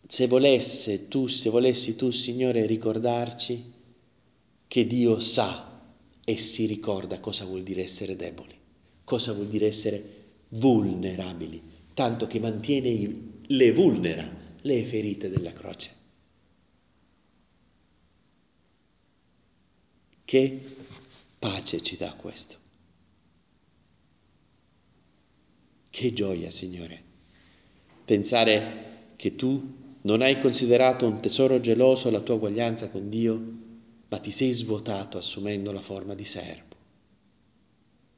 se 0.09 0.26
volesse 0.26 1.09
tu, 1.09 1.26
se 1.26 1.50
volessi 1.50 1.97
tu, 1.97 2.11
Signore, 2.11 2.64
ricordarci 2.64 3.75
che 4.66 4.87
Dio 4.87 5.21
sa 5.21 5.85
e 6.25 6.38
si 6.38 6.64
ricorda 6.64 7.21
cosa 7.21 7.45
vuol 7.45 7.62
dire 7.62 7.83
essere 7.83 8.16
deboli, 8.16 8.59
cosa 9.04 9.35
vuol 9.35 9.49
dire 9.49 9.66
essere 9.66 10.02
vulnerabili, 10.49 11.62
tanto 11.92 12.26
che 12.26 12.40
mantiene, 12.40 13.42
le 13.42 13.73
vulnera 13.73 14.26
le 14.62 14.83
ferite 14.83 15.28
della 15.28 15.52
croce. 15.52 15.95
Che 20.25 20.61
pace 21.38 21.83
ci 21.83 21.99
dà 21.99 22.14
questo. 22.14 22.64
Che 25.97 26.12
gioia, 26.12 26.50
Signore, 26.50 27.03
pensare 28.05 29.15
che 29.17 29.35
tu 29.35 29.95
non 30.03 30.21
hai 30.21 30.38
considerato 30.38 31.07
un 31.07 31.23
tesoro 31.23 31.59
geloso 31.59 32.11
la 32.11 32.21
tua 32.21 32.35
uguaglianza 32.35 32.91
con 32.91 33.09
Dio, 33.09 33.43
ma 34.07 34.19
ti 34.19 34.31
sei 34.31 34.53
svuotato 34.53 35.17
assumendo 35.17 35.73
la 35.73 35.81
forma 35.81 36.15
di 36.15 36.26
servo, 36.26 36.76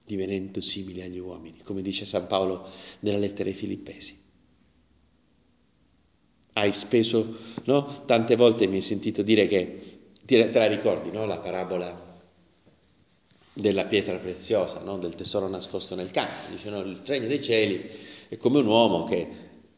divenendo 0.05 0.61
simile 0.61 1.05
agli 1.05 1.21
uomini, 1.21 1.59
come 1.63 1.81
dice 1.81 2.05
San 2.05 2.27
Paolo 2.27 2.69
nella 2.99 3.19
lettera 3.19 3.49
ai 3.49 3.55
Filippesi. 3.55 4.19
Hai 6.55 6.73
speso, 6.73 7.37
no? 7.67 8.03
Tante 8.07 8.35
volte 8.35 8.67
mi 8.67 8.75
hai 8.75 8.83
sentito 8.83 9.23
dire 9.23 9.47
che, 9.47 10.01
te 10.25 10.51
la 10.51 10.67
ricordi, 10.67 11.13
no? 11.13 11.27
La 11.27 11.39
parabola 11.39 12.08
della 13.61 13.87
pietra 13.87 14.17
preziosa, 14.19 14.81
no? 14.85 14.99
del 14.99 15.17
tesoro 15.17 15.49
nascosto 15.49 15.97
nel 15.97 16.13
campo. 16.13 16.51
Dice, 16.51 16.71
no, 16.71 16.79
il 16.79 17.01
regno 17.05 17.27
dei 17.27 17.43
cieli 17.43 17.91
è 18.29 18.37
come 18.37 18.61
un 18.61 18.67
uomo 18.67 19.03
che 19.03 19.29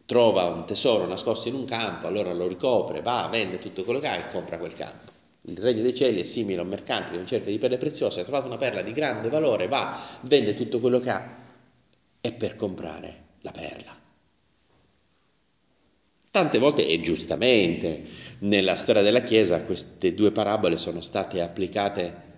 trova 0.04 0.44
un 0.50 0.66
tesoro 0.66 1.06
nascosto 1.06 1.48
in 1.48 1.54
un 1.54 1.64
campo, 1.64 2.06
allora 2.06 2.32
lo 2.34 2.46
ricopre, 2.46 3.00
va, 3.00 3.26
vende 3.30 3.58
tutto 3.58 3.84
quello 3.84 3.98
che 3.98 4.08
ha 4.08 4.16
e 4.16 4.30
compra 4.30 4.58
quel 4.58 4.74
campo. 4.74 5.10
Il 5.42 5.56
regno 5.56 5.80
dei 5.80 5.94
cieli 5.94 6.20
è 6.20 6.24
simile 6.24 6.60
a 6.60 6.62
un 6.62 6.68
mercante 6.68 7.12
che 7.12 7.16
non 7.16 7.26
cerca 7.26 7.48
di 7.48 7.58
perle 7.58 7.78
preziose, 7.78 8.20
ha 8.20 8.24
trovato 8.24 8.46
una 8.46 8.58
perla 8.58 8.82
di 8.82 8.92
grande 8.92 9.30
valore, 9.30 9.66
va, 9.66 9.98
vende 10.22 10.52
tutto 10.52 10.78
quello 10.78 11.00
che 11.00 11.10
ha 11.10 11.36
e 12.20 12.32
per 12.32 12.56
comprare 12.56 13.24
la 13.40 13.50
perla. 13.50 13.98
Tante 16.30 16.58
volte, 16.58 16.86
e 16.86 17.00
giustamente, 17.00 18.02
nella 18.40 18.76
storia 18.76 19.00
della 19.00 19.22
Chiesa 19.22 19.62
queste 19.62 20.12
due 20.14 20.32
parabole 20.32 20.76
sono 20.76 21.00
state 21.00 21.40
applicate 21.40 22.28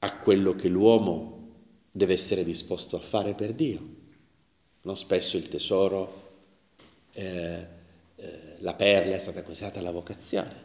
a 0.00 0.18
quello 0.18 0.54
che 0.54 0.68
l'uomo 0.68 1.36
deve 1.90 2.12
essere 2.12 2.44
disposto 2.44 2.96
a 2.96 3.00
fare 3.00 3.34
per 3.34 3.52
Dio. 3.52 3.94
No? 4.82 4.94
Spesso 4.94 5.36
il 5.36 5.48
tesoro, 5.48 6.24
eh, 7.12 7.66
eh, 8.16 8.56
la 8.58 8.74
perla 8.74 9.16
è 9.16 9.18
stata 9.18 9.42
considerata 9.42 9.80
la 9.80 9.90
vocazione. 9.90 10.64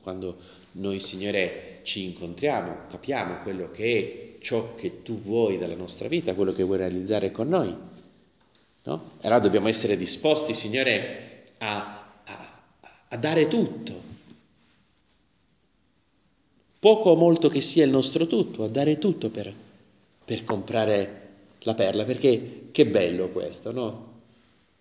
Quando 0.00 0.38
noi, 0.72 1.00
Signore, 1.00 1.80
ci 1.82 2.04
incontriamo, 2.04 2.86
capiamo 2.88 3.42
quello 3.42 3.70
che 3.70 4.36
è 4.38 4.42
ciò 4.42 4.74
che 4.74 5.02
tu 5.02 5.20
vuoi 5.20 5.58
dalla 5.58 5.74
nostra 5.74 6.08
vita, 6.08 6.34
quello 6.34 6.52
che 6.52 6.62
vuoi 6.62 6.78
realizzare 6.78 7.30
con 7.30 7.48
noi. 7.48 7.76
No? 8.84 9.10
Allora 9.20 9.38
dobbiamo 9.38 9.68
essere 9.68 9.96
disposti, 9.96 10.54
Signore, 10.54 11.44
a, 11.58 12.20
a, 12.24 12.62
a 13.08 13.16
dare 13.16 13.48
tutto, 13.48 14.11
poco 16.82 17.10
o 17.10 17.14
molto 17.14 17.48
che 17.48 17.60
sia 17.60 17.84
il 17.84 17.92
nostro 17.92 18.26
tutto, 18.26 18.64
a 18.64 18.68
dare 18.68 18.98
tutto 18.98 19.30
per, 19.30 19.54
per 20.24 20.42
comprare 20.42 21.44
la 21.60 21.74
perla, 21.74 22.04
perché 22.04 22.70
che 22.72 22.86
bello 22.88 23.28
questo, 23.28 23.70
no? 23.70 24.10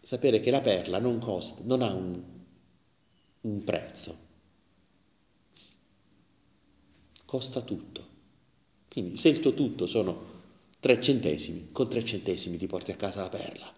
Sapere 0.01 0.39
che 0.39 0.49
la 0.49 0.61
perla 0.61 0.97
non 0.97 1.19
costa, 1.19 1.61
non 1.63 1.83
ha 1.83 1.93
un, 1.93 2.19
un 3.41 3.63
prezzo 3.63 4.17
costa 7.23 7.61
tutto. 7.61 8.03
Quindi 8.89 9.15
se 9.15 9.29
il 9.29 9.39
tuo 9.39 9.53
tutto 9.53 9.85
sono 9.85 10.23
tre 10.79 10.99
centesimi, 10.99 11.69
con 11.71 11.87
tre 11.87 12.03
centesimi 12.03 12.57
ti 12.57 12.65
porti 12.65 12.89
a 12.89 12.95
casa 12.95 13.21
la 13.21 13.29
perla. 13.29 13.71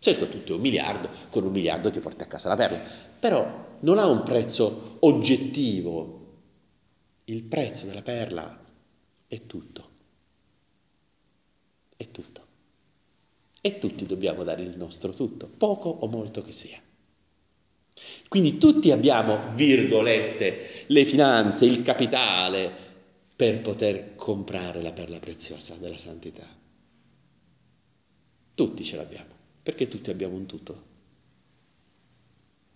Se 0.00 0.10
il 0.10 0.18
tuo 0.18 0.28
tutto 0.28 0.52
è 0.52 0.56
un 0.56 0.62
miliardo, 0.62 1.08
con 1.30 1.44
un 1.44 1.52
miliardo 1.52 1.92
ti 1.92 2.00
porti 2.00 2.24
a 2.24 2.26
casa 2.26 2.48
la 2.48 2.56
perla. 2.56 2.82
Però 3.20 3.76
non 3.80 3.98
ha 3.98 4.06
un 4.06 4.24
prezzo 4.24 4.96
oggettivo. 4.98 6.23
Il 7.26 7.42
prezzo 7.44 7.86
della 7.86 8.02
perla 8.02 8.62
è 9.26 9.46
tutto. 9.46 9.90
È 11.96 12.10
tutto. 12.10 12.46
E 13.60 13.78
tutti 13.78 14.04
dobbiamo 14.04 14.44
dare 14.44 14.62
il 14.62 14.76
nostro 14.76 15.12
tutto, 15.12 15.46
poco 15.46 15.88
o 15.88 16.06
molto 16.06 16.42
che 16.42 16.52
sia. 16.52 16.78
Quindi 18.28 18.58
tutti 18.58 18.90
abbiamo, 18.90 19.54
virgolette, 19.54 20.84
le 20.88 21.04
finanze, 21.06 21.64
il 21.64 21.80
capitale 21.80 22.70
per 23.34 23.62
poter 23.62 24.14
comprare 24.16 24.82
la 24.82 24.92
perla 24.92 25.18
preziosa 25.18 25.76
della 25.76 25.96
santità. 25.96 26.46
Tutti 28.54 28.84
ce 28.84 28.96
l'abbiamo, 28.96 29.32
perché 29.62 29.88
tutti 29.88 30.10
abbiamo 30.10 30.36
un 30.36 30.46
tutto. 30.46 30.82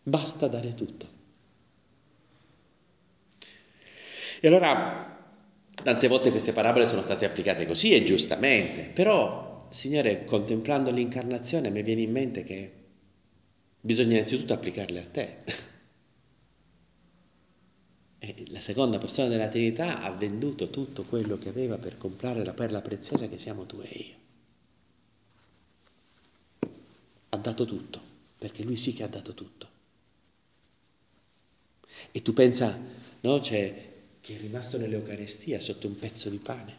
Basta 0.03 0.49
dare 0.49 0.75
tutto. 0.75 1.18
E 4.41 4.47
allora, 4.49 5.17
tante 5.83 6.09
volte 6.09 6.31
queste 6.31 6.53
parabole 6.53 6.87
sono 6.87 7.03
state 7.03 7.25
applicate 7.25 7.67
così 7.67 7.93
e 7.95 8.05
giustamente, 8.05 8.91
però, 8.91 9.67
Signore, 9.71 10.25
contemplando 10.25 10.91
l'incarnazione 10.91 11.71
mi 11.71 11.83
viene 11.83 12.03
in 12.03 12.11
mente 12.13 12.45
che 12.45 12.73
bisogna 13.81 14.15
innanzitutto 14.15 14.53
applicarle 14.55 15.01
a 15.01 15.07
te. 15.07 15.37
E 18.21 18.45
la 18.49 18.61
seconda 18.61 18.99
persona 18.99 19.29
della 19.29 19.49
Trinità 19.49 20.03
ha 20.03 20.13
venduto 20.13 20.71
tutto 20.71 21.05
quello 21.05 21.39
che 21.39 21.49
aveva 21.49 21.79
per 21.79 21.97
comprare 21.97 22.45
la 22.45 22.53
perla 22.53 22.81
preziosa 22.81 23.29
che 23.29 23.39
siamo 23.39 23.65
tu 23.65 23.81
e 23.81 23.89
io. 23.89 24.17
Ha 27.31 27.37
dato 27.37 27.65
tutto, 27.65 28.01
perché 28.39 28.65
lui 28.65 28.77
sì 28.77 28.93
che 28.93 29.05
ha 29.05 29.09
dato 29.09 29.35
tutto. 29.35 29.69
E 32.13 32.23
tu 32.23 32.33
pensa, 32.33 32.79
no, 33.21 33.41
cioè, 33.41 33.98
che 34.29 34.35
è 34.35 34.39
rimasto 34.39 34.77
nell'Eucarestia 34.77 35.59
sotto 35.59 35.87
un 35.87 35.99
pezzo 35.99 36.29
di 36.29 36.37
pane. 36.37 36.79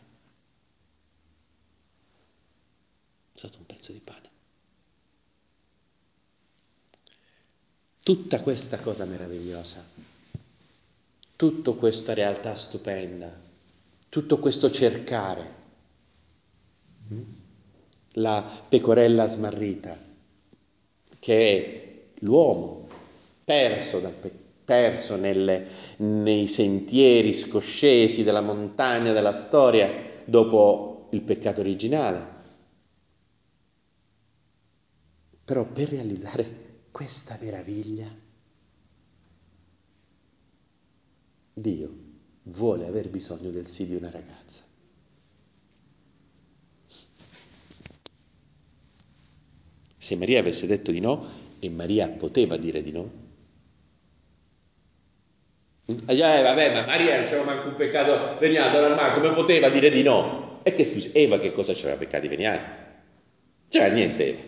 Sotto 3.33 3.57
un 3.57 3.65
pezzo 3.65 3.91
di 3.91 4.01
pane. 4.03 4.29
Tutta 8.03 8.39
questa 8.41 8.77
cosa 8.77 9.05
meravigliosa, 9.05 9.83
tutta 11.35 11.71
questa 11.71 12.13
realtà 12.13 12.55
stupenda, 12.55 13.35
tutto 14.09 14.37
questo 14.37 14.69
cercare, 14.69 15.53
hm? 17.07 17.21
la 18.11 18.63
pecorella 18.69 19.25
smarrita, 19.25 19.97
che 21.17 21.57
è 21.57 22.13
l'uomo 22.19 22.87
perso, 23.43 23.99
dal, 23.99 24.13
perso 24.69 25.15
nelle, 25.15 25.65
nei 25.97 26.45
sentieri 26.45 27.33
scoscesi 27.33 28.23
della 28.23 28.41
montagna 28.41 29.11
della 29.13 29.31
storia 29.31 29.91
dopo 30.25 31.07
il 31.09 31.23
peccato 31.23 31.61
originale. 31.61 32.37
Però 35.43 35.65
per 35.65 35.89
realizzare 35.89 36.83
questa 36.91 37.35
meraviglia, 37.41 38.15
Dio 41.51 41.93
vuole 42.43 42.85
aver 42.85 43.09
bisogno 43.09 43.49
del 43.49 43.65
sì 43.65 43.87
di 43.87 43.95
una 43.95 44.11
ragazza. 44.11 44.61
Se 49.97 50.15
Maria 50.15 50.39
avesse 50.39 50.67
detto 50.67 50.91
di 50.91 50.99
no, 50.99 51.25
e 51.57 51.69
Maria 51.71 52.07
poteva 52.07 52.55
dire 52.55 52.83
di 52.83 52.91
no, 52.91 53.18
eh, 55.89 56.41
vabbè, 56.43 56.73
ma 56.73 56.85
Maria 56.85 57.19
non 57.19 57.27
c'era 57.27 57.43
manco 57.43 57.69
un 57.69 57.75
peccato 57.75 58.37
veniale 58.37 58.79
normale, 58.79 59.13
come 59.13 59.31
poteva 59.31 59.69
dire 59.69 59.89
di 59.89 60.03
no? 60.03 60.59
E 60.61 60.73
che 60.73 60.85
scusi, 60.85 61.11
Eva 61.13 61.39
che 61.39 61.51
cosa 61.51 61.73
c'era 61.73 61.95
peccati 61.95 62.27
veniali? 62.27 62.59
C'era 63.69 63.87
niente 63.87 64.27
Eva. 64.27 64.39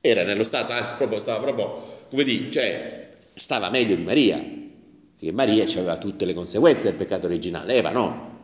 Era 0.00 0.22
nello 0.22 0.44
stato, 0.44 0.72
anzi 0.72 0.94
proprio, 0.96 1.18
stava 1.18 1.40
proprio, 1.40 2.04
come 2.10 2.24
dire, 2.24 2.50
cioè, 2.50 3.12
stava 3.34 3.70
meglio 3.70 3.96
di 3.96 4.04
Maria, 4.04 4.36
perché 4.36 5.32
Maria 5.32 5.64
aveva 5.64 5.96
tutte 5.96 6.24
le 6.26 6.34
conseguenze 6.34 6.84
del 6.84 6.94
peccato 6.94 7.26
originale, 7.26 7.74
Eva 7.74 7.90
no. 7.90 8.34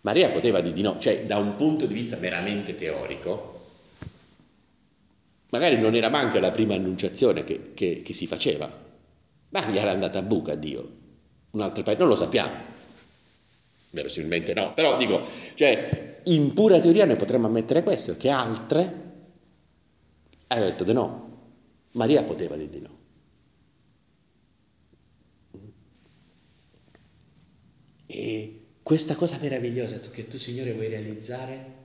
Maria 0.00 0.30
poteva 0.30 0.60
dire 0.60 0.74
di 0.74 0.82
no, 0.82 0.98
cioè 0.98 1.24
da 1.24 1.38
un 1.38 1.54
punto 1.54 1.86
di 1.86 1.94
vista 1.94 2.16
meramente 2.16 2.74
teorico, 2.74 3.52
magari 5.50 5.78
non 5.78 5.94
era 5.94 6.10
manca 6.10 6.40
la 6.40 6.50
prima 6.50 6.74
annunciazione 6.74 7.44
che, 7.44 7.72
che, 7.72 8.02
che 8.04 8.12
si 8.12 8.26
faceva, 8.26 8.83
ma 9.54 9.70
gli 9.70 9.78
era 9.78 9.92
andata 9.92 10.18
a 10.18 10.22
buca 10.22 10.56
Dio. 10.56 11.02
Un 11.50 11.60
altro 11.60 11.84
paese, 11.84 12.00
non 12.00 12.08
lo 12.08 12.16
sappiamo, 12.16 12.52
verosimilmente 13.90 14.52
no, 14.52 14.74
però 14.74 14.96
dico, 14.96 15.24
cioè, 15.54 16.22
in 16.24 16.52
pura 16.52 16.80
teoria 16.80 17.04
noi 17.04 17.14
potremmo 17.14 17.46
ammettere 17.46 17.84
questo, 17.84 18.16
che 18.16 18.30
altre 18.30 19.02
hanno 20.48 20.64
detto 20.64 20.82
di 20.82 20.92
no. 20.92 21.22
Maria 21.92 22.24
poteva 22.24 22.56
dire 22.56 22.70
di 22.70 22.80
no. 22.80 23.02
E 28.06 28.60
questa 28.82 29.14
cosa 29.14 29.38
meravigliosa 29.40 30.00
che 30.00 30.26
tu, 30.26 30.36
Signore, 30.36 30.72
vuoi 30.72 30.88
realizzare, 30.88 31.82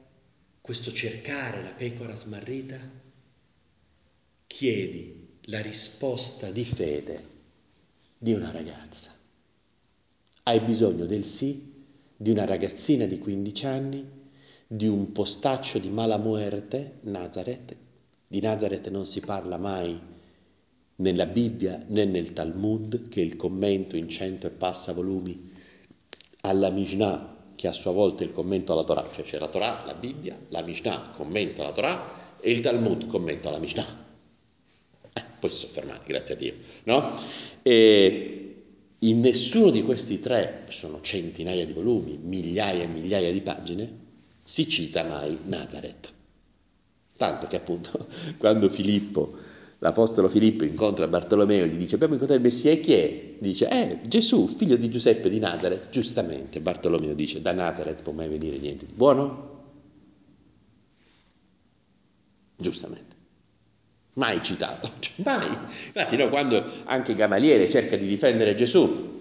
questo 0.60 0.92
cercare 0.92 1.62
la 1.62 1.74
pecora 1.74 2.16
smarrita, 2.16 2.78
chiedi 4.48 5.38
la 5.44 5.62
risposta 5.62 6.50
di 6.50 6.66
fede 6.66 7.29
di 8.22 8.34
una 8.34 8.52
ragazza. 8.52 9.12
Hai 10.44 10.60
bisogno 10.60 11.06
del 11.06 11.24
sì 11.24 11.72
di 12.18 12.32
una 12.32 12.44
ragazzina 12.44 13.06
di 13.06 13.18
15 13.18 13.66
anni, 13.66 14.06
di 14.68 14.88
un 14.88 15.14
postaccio 15.14 15.80
di 15.80 15.90
mala 15.90 16.18
muerte, 16.18 16.98
Nazareth. 17.04 17.78
Di 18.28 18.42
Nazareth 18.42 18.90
non 18.90 19.06
si 19.06 19.22
parla 19.22 19.58
mai 19.58 19.98
nella 20.98 21.28
Bibbia 21.28 21.82
né 21.88 22.04
nel 22.04 22.34
Talmud, 22.34 23.08
che 23.08 23.22
è 23.22 23.24
il 23.24 23.38
commento 23.38 23.96
in 23.96 24.10
cento 24.10 24.48
e 24.48 24.52
passa 24.52 24.92
volumi 24.92 25.54
alla 26.42 26.72
Mishnah, 26.72 27.54
che 27.56 27.70
a 27.70 27.72
sua 27.72 27.94
volta 27.94 28.24
è 28.24 28.28
il 28.28 28.34
commento 28.34 28.74
alla 28.74 28.84
Torah, 28.84 29.08
cioè 29.10 29.24
c'è 29.24 29.40
la 29.40 29.48
Torah, 29.48 29.86
la 29.86 29.96
Bibbia, 29.96 30.38
la 30.50 30.62
Mishnah 30.62 31.12
commenta 31.16 31.64
la 31.64 31.72
Torah 31.72 32.38
e 32.42 32.52
il 32.52 32.60
Talmud 32.60 33.08
commenta 33.08 33.50
la 33.50 33.60
Mishnah. 33.60 34.09
Poi 35.40 35.50
si 35.50 35.58
sono 35.58 35.72
fermati, 35.72 36.08
grazie 36.08 36.34
a 36.34 36.38
Dio, 36.38 36.54
no? 36.84 37.14
E 37.62 38.40
in 39.00 39.22
nessuno 39.22 39.70
di 39.70 39.82
questi 39.84 40.20
tre, 40.20 40.66
sono 40.68 41.00
centinaia 41.02 41.66
di 41.66 41.72
volumi, 41.72 42.20
migliaia 42.22 42.84
e 42.84 42.88
migliaia 42.88 43.32
di 43.32 43.42
pagine, 43.42 43.90
si 44.44 44.68
cita 44.68 45.04
mai 45.04 45.38
Nazareth. 45.46 46.12
Tanto 47.16 47.48
che 47.48 47.56
appunto 47.56 48.08
quando 48.38 48.70
Filippo, 48.70 49.34
l'apostolo 49.80 50.28
Filippo 50.28 50.66
incontra 50.66 51.08
Bartolomeo 51.08 51.64
e 51.64 51.70
gli 51.70 51.78
dice 51.78 51.96
abbiamo 51.96 52.14
incontrato 52.14 52.42
il 52.42 52.48
Messia 52.48 52.72
e 52.72 52.82
chi 52.82 52.94
è? 52.94 53.36
Dice 53.40 53.70
eh 53.70 54.00
Gesù, 54.06 54.48
figlio 54.48 54.76
di 54.76 54.90
Giuseppe 54.90 55.30
di 55.30 55.40
Nazareth. 55.40 55.90
Giustamente 55.92 56.60
Bartolomeo 56.60 57.14
dice 57.14 57.42
da 57.42 57.54
Nazareth 57.54 58.04
può 58.04 58.12
mai 58.12 58.28
venire 58.28 58.58
niente 58.58 58.86
di 58.86 58.94
buono? 58.94 59.58
Giustamente 62.58 63.09
mai 64.20 64.44
citato, 64.44 64.92
mai. 65.24 65.48
Infatti 65.48 66.18
no, 66.18 66.30
quando 66.30 66.64
anche 66.86 67.14
Gamaliele 67.16 67.70
cerca 67.70 67.96
di 67.96 68.06
difendere 68.06 68.54
Gesù, 68.54 69.18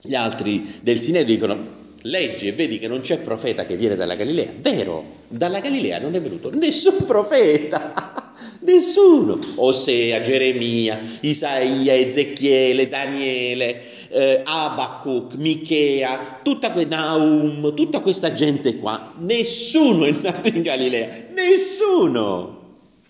gli 0.00 0.14
altri 0.14 0.78
del 0.80 1.00
Sinedrio 1.00 1.34
dicono 1.34 1.76
leggi 2.02 2.46
e 2.46 2.52
vedi 2.52 2.78
che 2.78 2.86
non 2.86 3.00
c'è 3.00 3.18
profeta 3.18 3.66
che 3.66 3.76
viene 3.76 3.96
dalla 3.96 4.14
Galilea. 4.14 4.52
Vero, 4.60 5.04
dalla 5.26 5.58
Galilea 5.58 5.98
non 5.98 6.14
è 6.14 6.22
venuto 6.22 6.54
nessun 6.54 7.04
profeta, 7.04 8.32
nessuno. 8.62 9.38
Osea, 9.56 10.22
Geremia, 10.22 10.98
Isaia, 11.22 11.96
Ezechiele, 11.96 12.88
Daniele, 12.88 13.82
eh, 14.10 14.42
Abacuc, 14.44 15.34
Michea, 15.34 16.38
tutta 16.44 16.70
que- 16.70 16.84
Naum, 16.84 17.74
tutta 17.74 17.98
questa 17.98 18.32
gente 18.32 18.76
qua, 18.76 19.14
nessuno 19.18 20.04
è 20.04 20.14
nato 20.22 20.48
in 20.48 20.62
Galilea, 20.62 21.26
nessuno. 21.34 22.57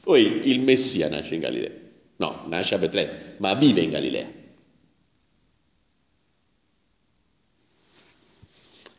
Poi 0.08 0.48
il 0.48 0.60
Messia 0.60 1.10
nasce 1.10 1.34
in 1.34 1.40
Galilea. 1.40 1.70
No, 2.16 2.48
nasce 2.48 2.74
a 2.74 2.78
Betlemme, 2.78 3.34
ma 3.40 3.52
vive 3.52 3.82
in 3.82 3.90
Galilea. 3.90 4.32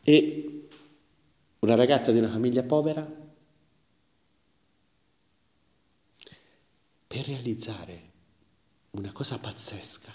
E 0.04 0.68
una 1.58 1.74
ragazza 1.74 2.12
di 2.12 2.18
una 2.18 2.30
famiglia 2.30 2.62
povera, 2.62 3.04
per 7.08 7.26
realizzare 7.26 8.10
una 8.90 9.10
cosa 9.10 9.36
pazzesca, 9.40 10.14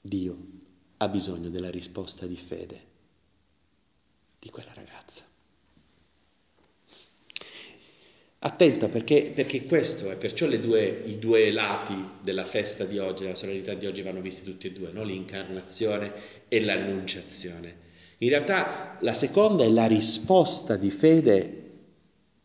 Dio 0.00 0.38
ha 0.96 1.08
bisogno 1.08 1.50
della 1.50 1.70
risposta 1.70 2.26
di 2.26 2.36
fede 2.36 2.86
di 4.40 4.50
quella 4.50 4.74
ragazza. 4.74 5.15
Attenta 8.38 8.88
perché, 8.88 9.32
perché 9.34 9.64
questo 9.64 10.10
è, 10.10 10.16
perciò 10.16 10.46
due, 10.46 11.02
i 11.06 11.18
due 11.18 11.50
lati 11.50 11.94
della 12.22 12.44
festa 12.44 12.84
di 12.84 12.98
oggi, 12.98 13.22
della 13.24 13.34
solennità 13.34 13.74
di 13.74 13.86
oggi 13.86 14.02
vanno 14.02 14.20
visti 14.20 14.44
tutti 14.44 14.66
e 14.66 14.72
due, 14.72 14.90
no? 14.92 15.02
l'incarnazione 15.02 16.12
e 16.48 16.60
l'annunciazione. 16.60 17.84
In 18.18 18.28
realtà 18.28 18.98
la 19.00 19.14
seconda 19.14 19.64
è 19.64 19.68
la 19.68 19.86
risposta 19.86 20.76
di 20.76 20.90
fede 20.90 21.62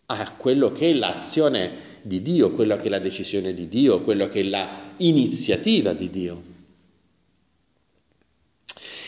a 0.07 0.33
quello 0.33 0.71
che 0.71 0.89
è 0.89 0.93
l'azione 0.93 1.89
di 2.01 2.21
Dio, 2.21 2.51
quello 2.51 2.77
che 2.77 2.87
è 2.87 2.89
la 2.89 2.99
decisione 2.99 3.53
di 3.53 3.67
Dio, 3.67 4.01
quello 4.01 4.27
che 4.27 4.39
è 4.41 4.43
l'iniziativa 4.43 5.93
di 5.93 6.09
Dio. 6.09 6.43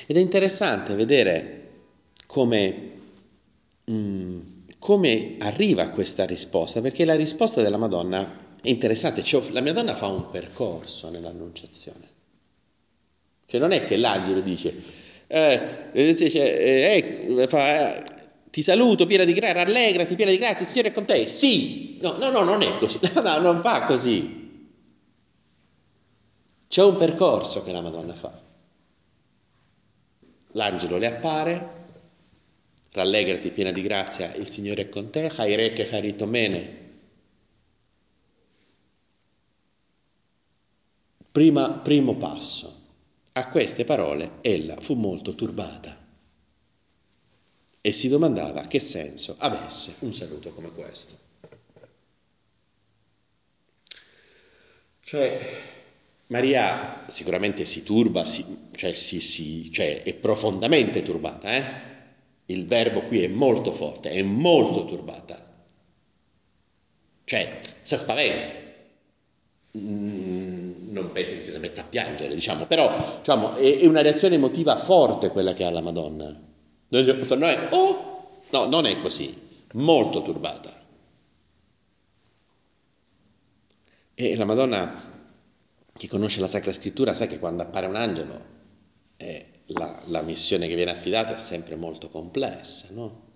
Ed 0.05 0.17
è 0.17 0.19
interessante 0.19 0.95
vedere 0.95 1.69
come... 2.25 2.91
Come 4.83 5.37
arriva 5.39 5.87
questa 5.87 6.25
risposta? 6.25 6.81
Perché 6.81 7.05
la 7.05 7.15
risposta 7.15 7.61
della 7.61 7.77
Madonna 7.77 8.49
è 8.61 8.67
interessante, 8.67 9.23
cioè, 9.23 9.49
la 9.51 9.61
Madonna 9.61 9.95
fa 9.95 10.07
un 10.07 10.29
percorso 10.29 11.09
nell'annunciazione. 11.09 12.05
Cioè 13.45 13.61
non 13.61 13.71
è 13.71 13.85
che 13.85 13.95
l'angelo 13.95 14.41
dice, 14.41 14.73
eh, 15.27 15.89
dice 15.93 16.57
eh, 16.59 17.47
fa, 17.47 17.95
eh, 17.95 18.03
ti 18.51 18.61
saluto 18.61 19.05
piena 19.05 19.23
di 19.23 19.31
grazia, 19.31 19.63
rallegrati 19.63 20.17
piena 20.17 20.31
di 20.31 20.37
grazia, 20.37 20.65
il 20.65 20.67
Signore 20.67 20.89
è 20.89 20.91
con 20.91 21.05
te. 21.05 21.29
Sì, 21.29 21.99
no, 22.01 22.17
no, 22.17 22.29
no, 22.29 22.41
non 22.41 22.61
è 22.61 22.77
così, 22.77 22.99
no, 23.15 23.39
non 23.39 23.61
va 23.61 23.83
così. 23.83 24.67
C'è 26.67 26.83
un 26.83 26.97
percorso 26.97 27.63
che 27.63 27.71
la 27.71 27.79
Madonna 27.79 28.15
fa. 28.15 28.37
L'angelo 30.51 30.97
le 30.97 31.07
appare, 31.07 31.82
Rallegrati 32.93 33.49
piena 33.49 33.71
di 33.71 33.81
grazia, 33.81 34.35
il 34.35 34.47
Signore 34.47 34.83
è 34.83 34.89
con 34.89 35.09
te, 35.09 35.31
Haireke 35.35 35.89
Haritomene. 35.89 36.81
Prima, 41.31 41.71
primo 41.71 42.15
passo. 42.17 42.81
A 43.33 43.49
queste 43.49 43.83
parole 43.83 44.33
ella 44.41 44.79
fu 44.79 44.93
molto 44.93 45.33
turbata 45.33 45.97
e 47.81 47.91
si 47.91 48.07
domandava 48.09 48.67
che 48.67 48.77
senso 48.77 49.37
avesse 49.39 49.95
un 49.99 50.13
saluto 50.13 50.51
come 50.51 50.69
questo. 50.69 51.17
Cioè, 55.01 55.61
Maria 56.27 57.05
sicuramente 57.07 57.65
si 57.65 57.81
turba, 57.81 58.27
si, 58.27 58.69
cioè, 58.75 58.93
si, 58.93 59.19
si, 59.19 59.71
cioè 59.71 60.03
è 60.03 60.13
profondamente 60.13 61.01
turbata, 61.01 61.55
eh? 61.55 61.92
Il 62.45 62.65
verbo 62.65 63.03
qui 63.03 63.23
è 63.23 63.27
molto 63.27 63.71
forte, 63.71 64.09
è 64.11 64.21
molto 64.21 64.85
turbata, 64.85 65.51
cioè 67.25 67.61
si 67.81 67.97
spaventa, 67.97 68.61
Mm, 69.75 70.91
non 70.91 71.11
penso 71.11 71.33
che 71.33 71.41
si 71.41 71.57
metta 71.59 71.81
a 71.81 71.85
piangere, 71.85 72.33
diciamo, 72.35 72.65
però 72.67 73.17
diciamo, 73.17 73.55
è, 73.55 73.79
è, 73.79 73.85
una 73.87 74.01
reazione 74.01 74.35
emotiva 74.35 74.77
forte 74.77 75.29
quella 75.29 75.53
che 75.53 75.63
ha 75.63 75.71
la 75.71 75.81
Madonna. 75.81 76.39
Noi, 76.89 77.57
oh, 77.71 78.41
no, 78.51 78.65
non 78.65 78.85
è 78.85 78.99
così, 78.99 79.35
molto 79.73 80.21
turbata. 80.21 80.81
E 84.13 84.35
la 84.35 84.45
Madonna, 84.45 85.11
chi 85.93 86.07
conosce 86.07 86.39
la 86.39 86.47
Sacra 86.47 86.71
Scrittura, 86.71 87.15
sa 87.15 87.25
che 87.25 87.39
quando 87.39 87.63
appare 87.63 87.87
un 87.87 87.95
angelo, 87.95 88.41
eh, 89.17 89.47
la, 89.67 90.01
la 90.05 90.21
missione 90.21 90.67
che 90.67 90.75
viene 90.75 90.91
affidata 90.91 91.35
è 91.35 91.39
sempre 91.39 91.75
molto 91.75 92.09
complessa, 92.09 92.87
no? 92.91 93.31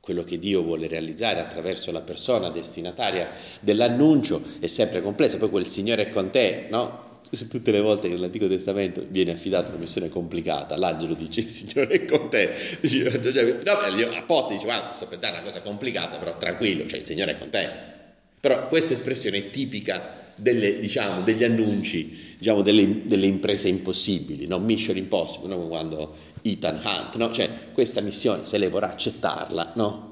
quello 0.00 0.24
che 0.24 0.38
Dio 0.38 0.62
vuole 0.62 0.88
realizzare 0.88 1.40
attraverso 1.40 1.92
la 1.92 2.00
persona 2.00 2.48
destinataria 2.48 3.30
dell'annuncio 3.60 4.42
è 4.58 4.66
sempre 4.66 5.02
complessa, 5.02 5.38
poi 5.38 5.50
quel 5.50 5.66
Signore 5.66 6.08
è 6.08 6.08
con 6.08 6.30
te, 6.30 6.66
no? 6.70 7.08
Tutte 7.50 7.70
le 7.70 7.80
volte 7.80 8.08
che 8.08 8.14
nell'Antico 8.14 8.48
Testamento 8.48 9.04
viene 9.06 9.32
affidata 9.32 9.70
una 9.70 9.80
missione 9.80 10.08
complicata, 10.08 10.76
l'angelo 10.78 11.14
dice 11.14 11.40
il 11.40 11.46
Signore 11.46 11.94
è 11.94 12.04
con 12.06 12.30
te, 12.30 12.50
dice, 12.80 13.02
no, 13.02 14.16
apposta 14.16 14.52
dice 14.52 14.64
guarda 14.64 14.88
ti 14.88 14.94
sto 14.94 15.06
per 15.06 15.18
dare 15.18 15.34
una 15.34 15.42
cosa 15.42 15.60
complicata, 15.60 16.18
però 16.18 16.36
tranquillo, 16.38 16.86
cioè 16.86 17.00
il 17.00 17.04
Signore 17.04 17.32
è 17.32 17.38
con 17.38 17.50
te. 17.50 17.98
Però 18.40 18.68
questa 18.68 18.94
espressione 18.94 19.36
è 19.36 19.50
tipica 19.50 20.32
delle, 20.36 20.80
diciamo, 20.80 21.20
degli 21.20 21.44
annunci, 21.44 22.36
diciamo, 22.38 22.62
delle, 22.62 23.06
delle, 23.06 23.26
imprese 23.26 23.68
impossibili, 23.68 24.46
no? 24.46 24.58
mission 24.58 24.96
impossible, 24.96 25.54
no? 25.54 25.68
quando 25.68 26.16
Ethan 26.40 26.80
Hunt, 26.82 27.16
no? 27.16 27.30
cioè 27.32 27.72
questa 27.72 28.00
missione 28.00 28.46
se 28.46 28.56
lei 28.56 28.70
vorrà 28.70 28.90
accettarla, 28.90 29.72
no? 29.76 30.08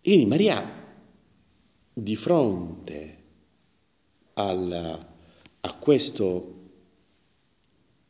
Quindi 0.00 0.26
Maria 0.26 0.80
di 1.92 2.16
fronte 2.16 3.16
al, 4.34 5.06
a 5.60 5.72
questo 5.74 6.60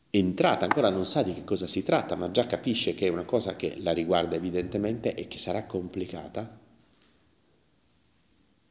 entrata, 0.09 0.63
ancora 0.65 0.89
non 0.89 1.05
sa 1.05 1.23
di 1.23 1.33
che 1.33 1.43
cosa 1.43 1.67
si 1.67 1.83
tratta, 1.83 2.15
ma 2.15 2.31
già 2.31 2.45
capisce 2.45 2.93
che 2.93 3.07
è 3.07 3.09
una 3.09 3.25
cosa 3.25 3.55
che 3.55 3.75
la 3.79 3.91
riguarda 3.91 4.35
evidentemente 4.35 5.13
e 5.13 5.27
che 5.27 5.37
sarà 5.37 5.65
complicata, 5.65 6.61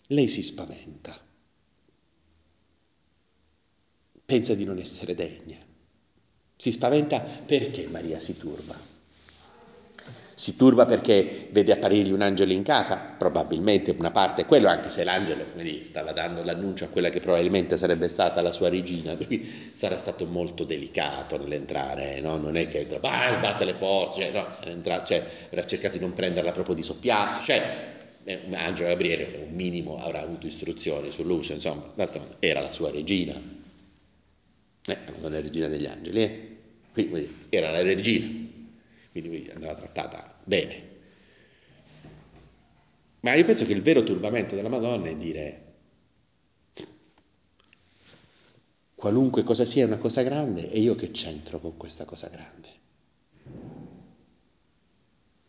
lei 0.08 0.28
si 0.28 0.42
spaventa, 0.42 1.18
pensa 4.24 4.54
di 4.54 4.64
non 4.64 4.78
essere 4.78 5.14
degna, 5.14 5.58
si 6.56 6.70
spaventa 6.70 7.20
perché 7.20 7.88
Maria 7.88 8.20
si 8.20 8.36
turba. 8.36 8.90
Si 10.34 10.56
turba 10.56 10.86
perché 10.86 11.48
vede 11.50 11.72
apparirgli 11.72 12.10
un 12.10 12.22
angelo 12.22 12.52
in 12.52 12.62
casa, 12.62 12.96
probabilmente 12.96 13.94
una 13.96 14.10
parte 14.10 14.42
è 14.42 14.46
quello, 14.46 14.68
anche 14.68 14.88
se 14.88 15.04
l'angelo 15.04 15.44
dire, 15.54 15.84
stava 15.84 16.12
dando 16.12 16.42
l'annuncio 16.42 16.84
a 16.84 16.88
quella 16.88 17.10
che 17.10 17.20
probabilmente 17.20 17.76
sarebbe 17.76 18.08
stata 18.08 18.40
la 18.40 18.50
sua 18.50 18.68
regina, 18.68 19.14
cui 19.14 19.70
sarà 19.72 19.98
stato 19.98 20.24
molto 20.24 20.64
delicato 20.64 21.36
nell'entrare, 21.36 22.20
no? 22.20 22.38
non 22.38 22.56
è 22.56 22.66
che 22.66 22.88
ah, 23.02 23.32
sbatte 23.32 23.64
le 23.64 23.74
porte, 23.74 24.22
cioè, 24.22 24.30
no, 24.32 24.48
entrato, 24.64 25.06
cioè, 25.06 25.24
avrà 25.48 25.66
cercato 25.66 25.98
di 25.98 26.02
non 26.02 26.12
prenderla 26.14 26.50
proprio 26.50 26.74
di 26.74 26.82
soppiatto, 26.82 27.42
cioè, 27.42 27.91
Angelo 28.24 28.88
Gabriele 28.88 29.44
un 29.44 29.54
minimo 29.54 29.98
avrà 29.98 30.20
avuto 30.20 30.46
istruzioni 30.46 31.10
sull'uso, 31.10 31.52
insomma, 31.52 31.92
era 32.38 32.60
la 32.60 32.72
sua 32.72 32.90
regina, 32.90 33.34
eh, 34.86 34.98
non 35.20 35.34
è 35.34 35.40
regina 35.40 35.68
degli 35.68 35.86
angeli, 35.86 36.22
eh? 36.22 36.56
quindi 36.92 37.46
era 37.48 37.70
la 37.70 37.82
regina, 37.82 38.28
quindi 39.10 39.50
andava 39.52 39.74
trattata 39.74 40.38
bene. 40.44 40.90
Ma 43.20 43.34
io 43.34 43.44
penso 43.44 43.64
che 43.64 43.72
il 43.72 43.82
vero 43.82 44.02
turbamento 44.02 44.56
della 44.56 44.68
Madonna 44.68 45.08
è 45.08 45.16
dire 45.16 45.60
qualunque 48.96 49.42
cosa 49.42 49.64
sia 49.64 49.86
una 49.86 49.96
cosa 49.96 50.22
grande 50.22 50.70
e 50.70 50.80
io 50.80 50.94
che 50.94 51.10
c'entro 51.10 51.60
con 51.60 51.76
questa 51.76 52.04
cosa 52.04 52.28
grande? 52.28 52.68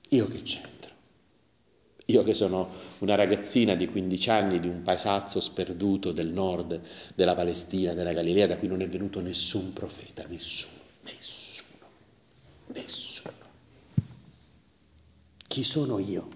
Io 0.09 0.27
che 0.27 0.41
c'entro? 0.43 0.82
Io 2.05 2.23
che 2.23 2.33
sono 2.33 2.69
una 2.99 3.15
ragazzina 3.15 3.75
di 3.75 3.87
15 3.87 4.29
anni 4.29 4.59
di 4.59 4.67
un 4.67 4.81
paesazzo 4.81 5.39
sperduto 5.39 6.11
del 6.11 6.27
nord 6.27 6.81
della 7.15 7.33
Palestina, 7.33 7.93
della 7.93 8.11
Galilea, 8.11 8.47
da 8.47 8.57
cui 8.57 8.67
non 8.67 8.81
è 8.81 8.89
venuto 8.89 9.21
nessun 9.21 9.71
profeta, 9.71 10.25
nessuno, 10.27 10.81
nessuno, 11.03 11.87
nessuno. 12.67 13.33
Chi 15.47 15.63
sono 15.63 15.99
io? 15.99 16.27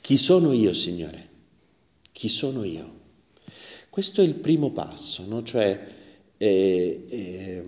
Chi 0.00 0.16
sono 0.16 0.52
io, 0.52 0.72
Signore? 0.74 1.28
Chi 2.12 2.28
sono 2.28 2.62
io? 2.62 3.00
Questo 3.88 4.20
è 4.20 4.24
il 4.24 4.34
primo 4.34 4.70
passo, 4.70 5.24
no? 5.26 5.42
cioè 5.42 5.88
eh, 6.36 7.06
eh, 7.08 7.62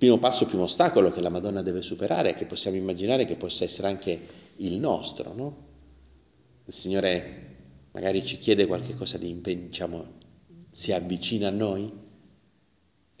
primo 0.00 0.16
passo, 0.16 0.46
primo 0.46 0.62
ostacolo 0.62 1.10
che 1.10 1.20
la 1.20 1.28
Madonna 1.28 1.60
deve 1.60 1.82
superare, 1.82 2.32
che 2.32 2.46
possiamo 2.46 2.78
immaginare 2.78 3.26
che 3.26 3.36
possa 3.36 3.64
essere 3.64 3.88
anche 3.88 4.18
il 4.56 4.78
nostro. 4.78 5.34
No? 5.34 5.56
Il 6.64 6.72
Signore 6.72 7.56
magari 7.90 8.24
ci 8.24 8.38
chiede 8.38 8.66
qualche 8.66 8.94
cosa 8.94 9.18
di 9.18 9.38
diciamo, 9.42 10.12
si 10.70 10.92
avvicina 10.92 11.48
a 11.48 11.50
noi, 11.50 11.92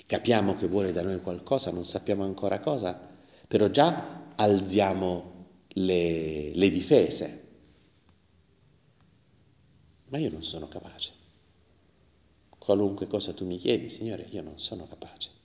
capiamo 0.06 0.54
che 0.54 0.68
vuole 0.68 0.94
da 0.94 1.02
noi 1.02 1.20
qualcosa, 1.20 1.70
non 1.70 1.84
sappiamo 1.84 2.24
ancora 2.24 2.60
cosa, 2.60 2.98
però 3.46 3.68
già 3.68 4.32
alziamo 4.34 5.48
le, 5.68 6.54
le 6.54 6.70
difese. 6.70 7.48
Ma 10.08 10.16
io 10.16 10.30
non 10.30 10.42
sono 10.42 10.66
capace. 10.66 11.12
Qualunque 12.56 13.06
cosa 13.06 13.34
tu 13.34 13.44
mi 13.44 13.58
chiedi, 13.58 13.90
Signore, 13.90 14.26
io 14.30 14.40
non 14.40 14.58
sono 14.58 14.86
capace. 14.86 15.39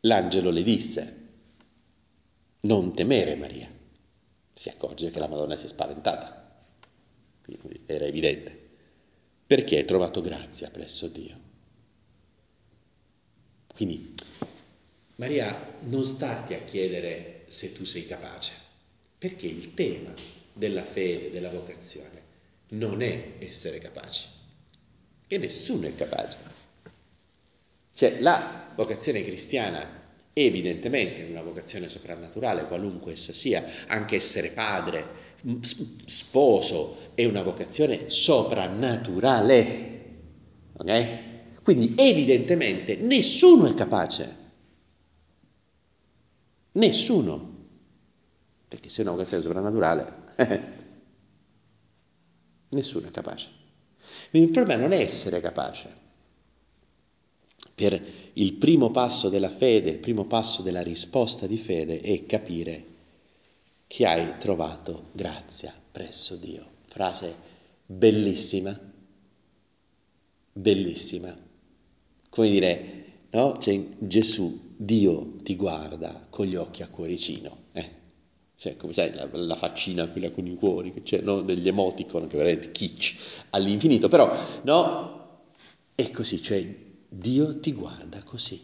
L'angelo 0.00 0.50
le 0.50 0.62
disse, 0.62 1.16
non 2.60 2.94
temere 2.94 3.34
Maria. 3.36 3.70
Si 4.52 4.68
accorge 4.68 5.10
che 5.10 5.18
la 5.18 5.28
Madonna 5.28 5.56
si 5.56 5.66
è 5.66 5.68
spaventata, 5.68 6.64
era 7.86 8.04
evidente, 8.04 8.68
perché 9.46 9.78
hai 9.78 9.84
trovato 9.84 10.20
grazia 10.20 10.70
presso 10.70 11.08
Dio. 11.08 11.46
Quindi 13.74 14.14
Maria, 15.16 15.74
non 15.80 16.04
starti 16.04 16.54
a 16.54 16.62
chiedere 16.62 17.44
se 17.48 17.72
tu 17.72 17.84
sei 17.84 18.06
capace, 18.06 18.52
perché 19.18 19.46
il 19.46 19.74
tema 19.74 20.14
della 20.52 20.84
fede, 20.84 21.30
della 21.30 21.50
vocazione, 21.50 22.22
non 22.68 23.02
è 23.02 23.34
essere 23.38 23.78
capaci, 23.78 24.28
che 25.26 25.38
nessuno 25.38 25.86
è 25.86 25.94
capace. 25.94 26.57
Cioè 27.98 28.20
la 28.20 28.70
vocazione 28.76 29.24
cristiana 29.24 29.80
è 30.32 30.38
evidentemente 30.38 31.24
una 31.24 31.42
vocazione 31.42 31.88
soprannaturale, 31.88 32.66
qualunque 32.66 33.10
essa 33.10 33.32
sia, 33.32 33.64
anche 33.88 34.14
essere 34.14 34.50
padre, 34.50 35.04
sposo, 36.04 37.10
è 37.14 37.24
una 37.24 37.42
vocazione 37.42 38.08
soprannaturale. 38.08 40.04
Ok? 40.74 41.18
Quindi 41.64 41.94
evidentemente 41.96 42.94
nessuno 42.94 43.66
è 43.66 43.74
capace. 43.74 44.36
Nessuno. 46.70 47.56
Perché 48.68 48.90
se 48.90 49.00
è 49.00 49.02
una 49.02 49.10
vocazione 49.10 49.42
soprannaturale, 49.42 50.12
nessuno 52.68 53.08
è 53.08 53.10
capace. 53.10 53.50
Quindi 54.30 54.50
il 54.50 54.54
problema 54.54 54.82
non 54.82 54.92
è 54.92 55.00
essere 55.00 55.40
capace. 55.40 56.06
Per 57.78 58.02
il 58.32 58.54
primo 58.54 58.90
passo 58.90 59.28
della 59.28 59.48
fede, 59.48 59.90
il 59.90 59.98
primo 59.98 60.24
passo 60.24 60.62
della 60.62 60.82
risposta 60.82 61.46
di 61.46 61.56
fede 61.56 62.00
è 62.00 62.26
capire 62.26 62.84
che 63.86 64.04
hai 64.04 64.36
trovato 64.40 65.10
grazia 65.12 65.72
presso 65.92 66.34
Dio. 66.34 66.66
Frase 66.88 67.36
bellissima, 67.86 68.76
bellissima. 70.54 71.38
Come 72.28 72.50
dire, 72.50 73.04
no? 73.30 73.58
Cioè, 73.60 73.80
Gesù, 73.96 74.72
Dio 74.76 75.36
ti 75.44 75.54
guarda 75.54 76.26
con 76.28 76.46
gli 76.46 76.56
occhi 76.56 76.82
a 76.82 76.88
cuoricino. 76.88 77.66
Eh? 77.70 77.96
cioè 78.56 78.76
come 78.76 78.92
sai 78.92 79.14
la, 79.14 79.28
la 79.30 79.54
faccina 79.54 80.08
quella 80.08 80.32
con 80.32 80.44
i 80.44 80.56
cuori, 80.56 80.92
c'è, 81.04 81.20
no? 81.20 81.42
degli 81.42 81.68
emoticon 81.68 82.26
che 82.26 82.36
veramente 82.36 82.72
kitsch 82.72 83.46
all'infinito, 83.50 84.08
però 84.08 84.36
no, 84.62 85.52
è 85.94 86.10
così, 86.10 86.42
cioè 86.42 86.86
Dio 87.08 87.58
ti 87.58 87.72
guarda 87.72 88.22
così. 88.22 88.62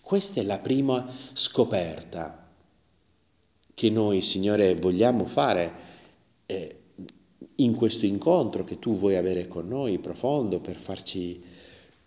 Questa 0.00 0.40
è 0.40 0.44
la 0.44 0.58
prima 0.58 1.10
scoperta 1.32 2.48
che 3.74 3.90
noi, 3.90 4.22
Signore, 4.22 4.74
vogliamo 4.74 5.26
fare 5.26 5.72
eh, 6.46 6.82
in 7.56 7.74
questo 7.74 8.06
incontro 8.06 8.62
che 8.64 8.78
tu 8.78 8.96
vuoi 8.96 9.16
avere 9.16 9.48
con 9.48 9.66
noi, 9.66 9.98
profondo, 9.98 10.60
per 10.60 10.76
farci, 10.76 11.42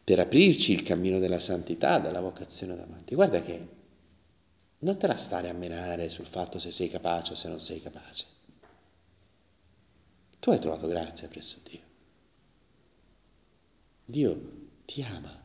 per 0.03 0.19
aprirci 0.19 0.73
il 0.73 0.83
cammino 0.83 1.19
della 1.19 1.39
santità, 1.39 1.99
della 1.99 2.21
vocazione 2.21 2.75
davanti. 2.75 3.15
Guarda 3.15 3.41
che 3.41 3.67
non 4.79 4.97
te 4.97 5.07
la 5.07 5.17
stare 5.17 5.49
a 5.49 5.53
menare 5.53 6.09
sul 6.09 6.25
fatto 6.25 6.59
se 6.59 6.71
sei 6.71 6.89
capace 6.89 7.33
o 7.33 7.35
se 7.35 7.47
non 7.47 7.59
sei 7.59 7.81
capace. 7.81 8.25
Tu 10.39 10.51
hai 10.51 10.59
trovato 10.59 10.87
grazia 10.87 11.27
presso 11.27 11.59
Dio. 11.67 11.84
Dio 14.05 14.41
ti 14.85 15.01
ama. 15.01 15.43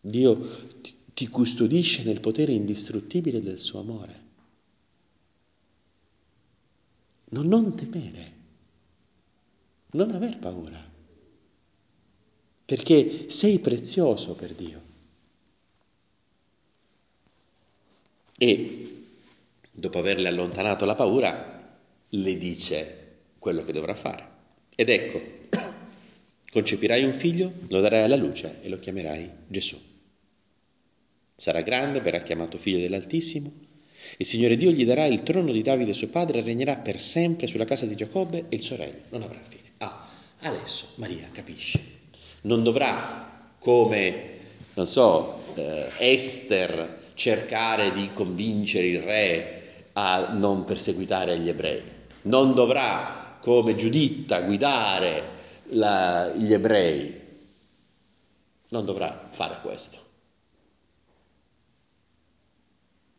Dio 0.00 0.36
ti, 1.12 1.28
custodisce 1.28 2.02
nel 2.04 2.20
potere 2.20 2.52
indistruttibile 2.52 3.40
del 3.40 3.58
suo 3.58 3.80
amore. 3.80 4.22
Non, 7.30 7.46
non 7.48 7.74
temere, 7.74 8.32
non 9.92 10.10
aver 10.12 10.38
paura, 10.38 10.92
perché 12.64 13.28
sei 13.30 13.58
prezioso 13.58 14.34
per 14.34 14.54
Dio. 14.54 14.82
E 18.36 19.06
dopo 19.70 19.98
averle 19.98 20.28
allontanato 20.28 20.84
la 20.84 20.94
paura, 20.94 21.78
le 22.08 22.36
dice 22.36 23.16
quello 23.38 23.64
che 23.64 23.72
dovrà 23.72 23.94
fare. 23.94 24.28
Ed 24.76 24.88
ecco, 24.88 25.43
concepirai 26.54 27.02
un 27.02 27.12
figlio, 27.12 27.52
lo 27.66 27.80
darai 27.80 28.04
alla 28.04 28.14
luce 28.14 28.60
e 28.62 28.68
lo 28.68 28.78
chiamerai 28.78 29.28
Gesù. 29.48 29.76
Sarà 31.34 31.62
grande, 31.62 32.00
verrà 32.00 32.20
chiamato 32.20 32.58
figlio 32.58 32.78
dell'Altissimo 32.78 33.72
il 34.18 34.26
Signore 34.26 34.56
Dio 34.56 34.70
gli 34.70 34.84
darà 34.84 35.06
il 35.06 35.22
trono 35.22 35.50
di 35.50 35.62
Davide 35.62 35.92
suo 35.92 36.08
padre 36.08 36.38
e 36.38 36.42
regnerà 36.42 36.76
per 36.76 37.00
sempre 37.00 37.46
sulla 37.46 37.64
casa 37.64 37.86
di 37.86 37.96
Giacobbe 37.96 38.46
e 38.48 38.56
il 38.56 38.62
suo 38.62 38.76
regno 38.76 39.00
non 39.10 39.22
avrà 39.22 39.40
fine. 39.40 39.72
Ah, 39.78 40.06
adesso 40.40 40.88
Maria 40.96 41.28
capisce. 41.32 41.80
Non 42.42 42.62
dovrà, 42.62 43.54
come, 43.58 44.22
non 44.74 44.86
so, 44.86 45.42
eh, 45.54 45.86
Esther, 45.98 47.02
cercare 47.14 47.92
di 47.92 48.10
convincere 48.12 48.86
il 48.86 49.00
re 49.00 49.62
a 49.94 50.32
non 50.32 50.64
perseguitare 50.64 51.38
gli 51.38 51.48
ebrei. 51.48 51.82
Non 52.22 52.54
dovrà, 52.54 53.38
come 53.40 53.74
Giuditta, 53.74 54.42
guidare 54.42 55.33
la, 55.70 56.32
gli 56.34 56.52
ebrei. 56.52 57.22
Non 58.68 58.84
dovrà 58.84 59.28
fare 59.30 59.60
questo 59.60 60.04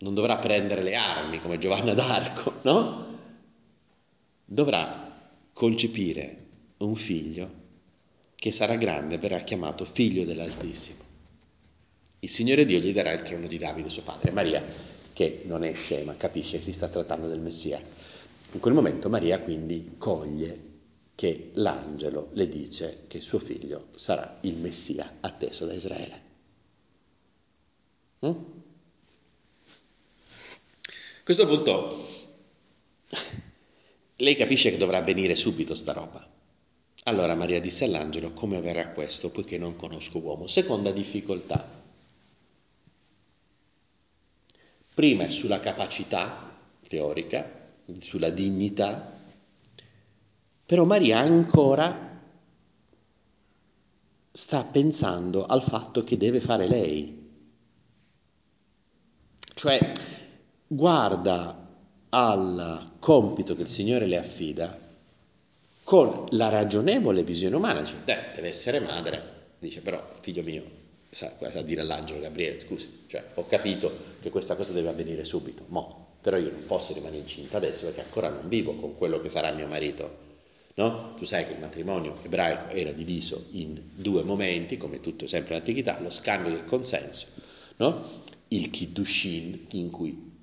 non 0.05 0.13
dovrà 0.13 0.37
prendere 0.37 0.83
le 0.83 0.95
armi 0.95 1.39
come 1.39 1.57
Giovanna 1.57 1.93
d'Arco, 1.93 2.59
no? 2.61 3.17
Dovrà 4.45 5.11
concepire 5.51 6.43
un 6.77 6.95
figlio 6.95 7.63
che 8.35 8.51
sarà 8.51 8.75
grande 8.75 9.15
e 9.15 9.17
verrà 9.17 9.39
chiamato 9.39 9.83
figlio 9.83 10.23
dell'Altissimo. 10.23 11.03
Il 12.19 12.29
Signore 12.29 12.65
Dio 12.65 12.79
gli 12.79 12.93
darà 12.93 13.13
il 13.13 13.23
trono 13.23 13.47
di 13.47 13.57
Davide, 13.57 13.89
suo 13.89 14.03
padre. 14.03 14.31
Maria, 14.31 14.63
che 15.13 15.41
non 15.45 15.63
è 15.63 15.73
scema, 15.73 16.15
capisce 16.15 16.57
che 16.57 16.63
si 16.63 16.73
sta 16.73 16.87
trattando 16.87 17.27
del 17.27 17.39
Messia. 17.39 17.81
In 18.51 18.59
quel 18.59 18.73
momento 18.75 19.09
Maria 19.09 19.39
quindi 19.39 19.95
coglie 19.97 20.73
che 21.15 21.51
l'angelo 21.53 22.29
le 22.33 22.47
dice 22.47 23.05
che 23.07 23.21
suo 23.21 23.39
figlio 23.39 23.87
sarà 23.95 24.39
il 24.41 24.57
Messia 24.57 25.17
atteso 25.21 25.65
da 25.65 25.73
Israele. 25.73 26.21
Mm? 28.25 28.29
A 31.17 31.23
questo 31.23 31.47
punto 31.47 32.07
lei 34.17 34.35
capisce 34.35 34.69
che 34.69 34.77
dovrà 34.77 34.97
avvenire 34.97 35.35
subito 35.35 35.73
sta 35.73 35.93
roba. 35.93 36.25
Allora 37.07 37.35
Maria 37.35 37.59
disse 37.59 37.85
all'angelo, 37.85 38.31
come 38.31 38.57
avverrà 38.57 38.89
questo, 38.89 39.29
poiché 39.29 39.57
non 39.57 39.75
conosco 39.75 40.19
uomo? 40.19 40.47
Seconda 40.47 40.91
difficoltà. 40.91 41.83
Prima 44.93 45.25
è 45.25 45.29
sulla 45.29 45.59
capacità 45.59 46.57
teorica, 46.87 47.69
sulla 47.99 48.29
dignità, 48.29 49.13
però 50.65 50.83
Maria 50.83 51.19
ancora 51.19 52.05
sta 54.31 54.63
pensando 54.65 55.45
al 55.45 55.61
fatto 55.61 56.03
che 56.03 56.17
deve 56.17 56.41
fare 56.41 56.67
lei. 56.67 57.23
Cioè, 59.53 59.91
guarda 60.67 61.65
al 62.09 62.91
compito 62.99 63.55
che 63.55 63.61
il 63.61 63.69
Signore 63.69 64.05
le 64.05 64.17
affida 64.17 64.77
con 65.83 66.25
la 66.31 66.49
ragionevole 66.49 67.23
visione 67.23 67.55
umana, 67.55 67.81
dice, 67.81 67.95
deve 68.03 68.47
essere 68.47 68.79
madre, 68.79 69.53
dice 69.59 69.81
però 69.81 70.03
figlio 70.19 70.41
mio, 70.41 70.63
sa, 71.09 71.31
sa 71.49 71.61
dire 71.61 71.81
all'angelo 71.81 72.19
Gabriele, 72.19 72.59
scusi, 72.59 73.03
cioè, 73.07 73.23
ho 73.35 73.45
capito 73.47 73.95
che 74.19 74.29
questa 74.31 74.55
cosa 74.55 74.73
deve 74.73 74.89
avvenire 74.89 75.23
subito, 75.23 75.63
mo, 75.67 76.17
però 76.21 76.37
io 76.37 76.51
non 76.51 76.65
posso 76.65 76.93
rimanere 76.93 77.21
incinta 77.21 77.57
adesso 77.57 77.85
perché 77.85 78.01
ancora 78.01 78.29
non 78.29 78.49
vivo 78.49 78.73
con 78.75 78.97
quello 78.97 79.21
che 79.21 79.29
sarà 79.29 79.51
mio 79.51 79.67
marito. 79.67 80.33
No? 80.75 81.13
Tu 81.15 81.25
sai 81.25 81.45
che 81.45 81.53
il 81.53 81.59
matrimonio 81.59 82.15
ebraico 82.23 82.73
era 82.73 82.91
diviso 82.91 83.45
in 83.51 83.79
due 83.95 84.23
momenti, 84.23 84.77
come 84.77 84.99
tutto 84.99 85.27
sempre 85.27 85.53
nell'antichità, 85.53 85.99
lo 86.01 86.09
scambio 86.09 86.51
del 86.51 86.65
consenso, 86.65 87.27
no? 87.77 88.23
il 88.49 88.69
kiddushin, 88.69 89.67
in 89.71 89.89
cui 89.89 90.33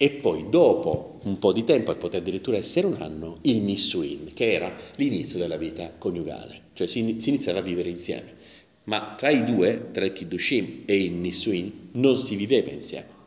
e 0.00 0.10
poi 0.10 0.48
dopo 0.48 1.18
un 1.24 1.40
po' 1.40 1.52
di 1.52 1.64
tempo, 1.64 1.90
e 1.90 1.96
poteva 1.96 2.22
addirittura 2.22 2.56
essere 2.56 2.86
un 2.86 2.98
anno, 3.00 3.38
il 3.42 3.56
Nissuin, 3.62 4.30
che 4.32 4.52
era 4.52 4.72
l'inizio 4.94 5.40
della 5.40 5.56
vita 5.56 5.92
coniugale, 5.98 6.66
cioè 6.74 6.86
si, 6.86 7.00
iniziava 7.00 7.58
a 7.58 7.62
vivere 7.62 7.90
insieme. 7.90 8.36
Ma 8.84 9.16
tra 9.18 9.30
i 9.30 9.44
due, 9.44 9.90
tra 9.90 10.04
il 10.04 10.12
Kiddushim 10.12 10.84
e 10.86 11.02
il 11.02 11.10
Nissuin, 11.10 11.88
non 11.94 12.16
si 12.16 12.36
viveva 12.36 12.70
insieme. 12.70 13.17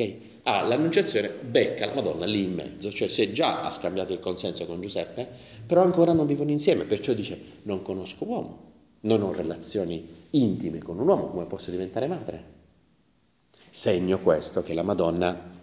Okay? 0.00 0.28
Ah, 0.44 0.62
l'annunciazione 0.62 1.28
becca 1.28 1.84
la 1.84 1.94
Madonna 1.94 2.24
lì 2.24 2.44
in 2.44 2.54
mezzo, 2.54 2.90
cioè 2.90 3.08
se 3.08 3.32
già 3.32 3.62
ha 3.62 3.70
scambiato 3.70 4.14
il 4.14 4.20
consenso 4.20 4.64
con 4.64 4.80
Giuseppe, 4.80 5.28
però 5.66 5.82
ancora 5.82 6.12
non 6.12 6.26
vivono 6.26 6.50
insieme, 6.50 6.84
perciò 6.84 7.12
dice 7.12 7.38
non 7.62 7.82
conosco 7.82 8.24
uomo, 8.24 8.58
non 9.00 9.22
ho 9.22 9.32
relazioni 9.32 10.06
intime 10.30 10.78
con 10.78 10.98
un 10.98 11.06
uomo, 11.06 11.28
come 11.28 11.44
posso 11.44 11.70
diventare 11.70 12.06
madre? 12.06 12.58
Segno 13.68 14.18
questo 14.18 14.62
che 14.62 14.72
la 14.72 14.82
Madonna 14.82 15.58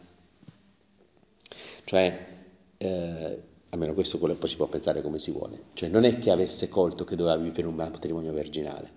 cioè, 1.88 2.28
eh, 2.76 3.41
almeno 3.69 3.93
questo 3.93 4.19
quello 4.19 4.36
poi 4.36 4.50
si 4.50 4.58
può 4.58 4.67
pensare 4.67 5.02
come 5.02 5.19
si 5.19 5.32
vuole. 5.32 5.67
Cioè, 5.71 5.88
non 5.88 6.04
è 6.04 6.17
che 6.17 6.32
avesse 6.32 6.67
colto 6.67 7.06
che 7.06 7.15
doveva 7.15 7.38
vivere 7.38 7.65
un 7.65 7.76
matrimonio 7.76 8.34
virginale. 8.34 8.91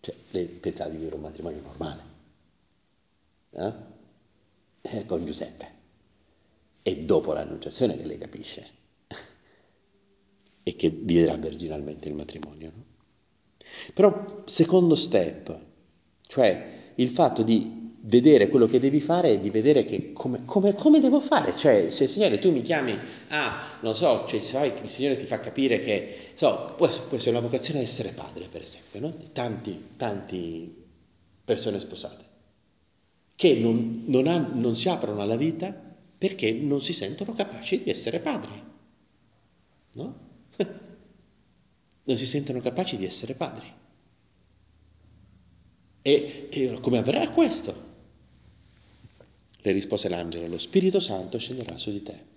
Cioè, 0.00 0.14
lei 0.32 0.46
pensava 0.46 0.90
di 0.90 0.96
vivere 0.96 1.14
un 1.14 1.22
matrimonio 1.22 1.60
normale. 1.62 2.15
Eh? 3.56 3.72
Eh, 4.82 5.06
con 5.06 5.24
Giuseppe. 5.24 5.74
E 6.82 7.04
dopo 7.04 7.32
l'annunciazione 7.32 7.96
che 7.96 8.04
lei 8.04 8.18
capisce. 8.18 8.66
e 10.62 10.76
che 10.76 10.90
vivrà 10.90 11.34
virginalmente 11.36 12.08
il 12.08 12.14
matrimonio. 12.14 12.72
No? 12.74 12.84
Però, 13.94 14.42
secondo 14.44 14.94
step, 14.94 15.58
cioè 16.26 16.74
il 16.96 17.08
fatto 17.08 17.42
di 17.42 17.84
vedere 18.06 18.48
quello 18.48 18.66
che 18.66 18.78
devi 18.78 19.00
fare 19.00 19.30
e 19.30 19.40
di 19.40 19.50
vedere 19.50 19.84
che 19.84 20.12
come, 20.12 20.44
come, 20.44 20.74
come 20.74 21.00
devo 21.00 21.20
fare. 21.20 21.56
Cioè, 21.56 21.90
se 21.90 22.06
Signore 22.06 22.38
tu 22.38 22.52
mi 22.52 22.62
chiami, 22.62 22.96
ah, 23.28 23.78
non 23.80 23.94
so, 23.94 24.24
cioè, 24.26 24.40
sai, 24.40 24.72
il 24.82 24.90
Signore 24.90 25.16
ti 25.16 25.24
fa 25.24 25.40
capire 25.40 25.80
che, 25.80 26.30
so, 26.34 26.72
può, 26.76 26.86
essere 26.86 27.30
una 27.30 27.40
vocazione 27.40 27.80
essere 27.80 28.10
padre, 28.10 28.46
per 28.50 28.62
esempio, 28.62 29.00
no? 29.00 29.14
Tanti, 29.32 29.88
tanti 29.96 30.84
persone 31.44 31.80
sposate, 31.80 32.24
che 33.36 33.58
non, 33.58 34.04
non, 34.06 34.26
ha, 34.26 34.38
non 34.38 34.74
si 34.74 34.88
aprono 34.88 35.20
alla 35.20 35.36
vita 35.36 35.70
perché 36.18 36.52
non 36.52 36.80
si 36.80 36.94
sentono 36.94 37.34
capaci 37.34 37.82
di 37.82 37.90
essere 37.90 38.18
padri, 38.18 38.62
no? 39.92 40.18
non 42.04 42.16
si 42.16 42.26
sentono 42.26 42.60
capaci 42.60 42.96
di 42.96 43.04
essere 43.04 43.34
padri. 43.34 43.70
E, 46.00 46.48
e 46.50 46.78
come 46.80 46.98
avverrà 46.98 47.28
questo? 47.30 47.84
Le 49.58 49.72
rispose 49.72 50.08
l'angelo, 50.08 50.46
lo 50.46 50.58
Spirito 50.58 51.00
Santo 51.00 51.38
scenderà 51.38 51.76
su 51.76 51.90
di 51.90 52.02
te. 52.02 52.34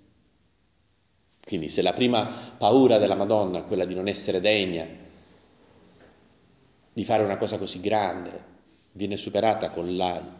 Quindi 1.39 1.69
se 1.69 1.81
la 1.81 1.93
prima 1.93 2.25
paura 2.57 2.97
della 2.97 3.15
Madonna, 3.15 3.63
quella 3.63 3.85
di 3.85 3.95
non 3.95 4.07
essere 4.07 4.41
degna, 4.41 4.85
di 6.91 7.05
fare 7.05 7.23
una 7.23 7.37
cosa 7.37 7.57
così 7.57 7.79
grande, 7.79 8.43
viene 8.91 9.15
superata 9.15 9.69
con 9.69 9.95
la 9.95 10.38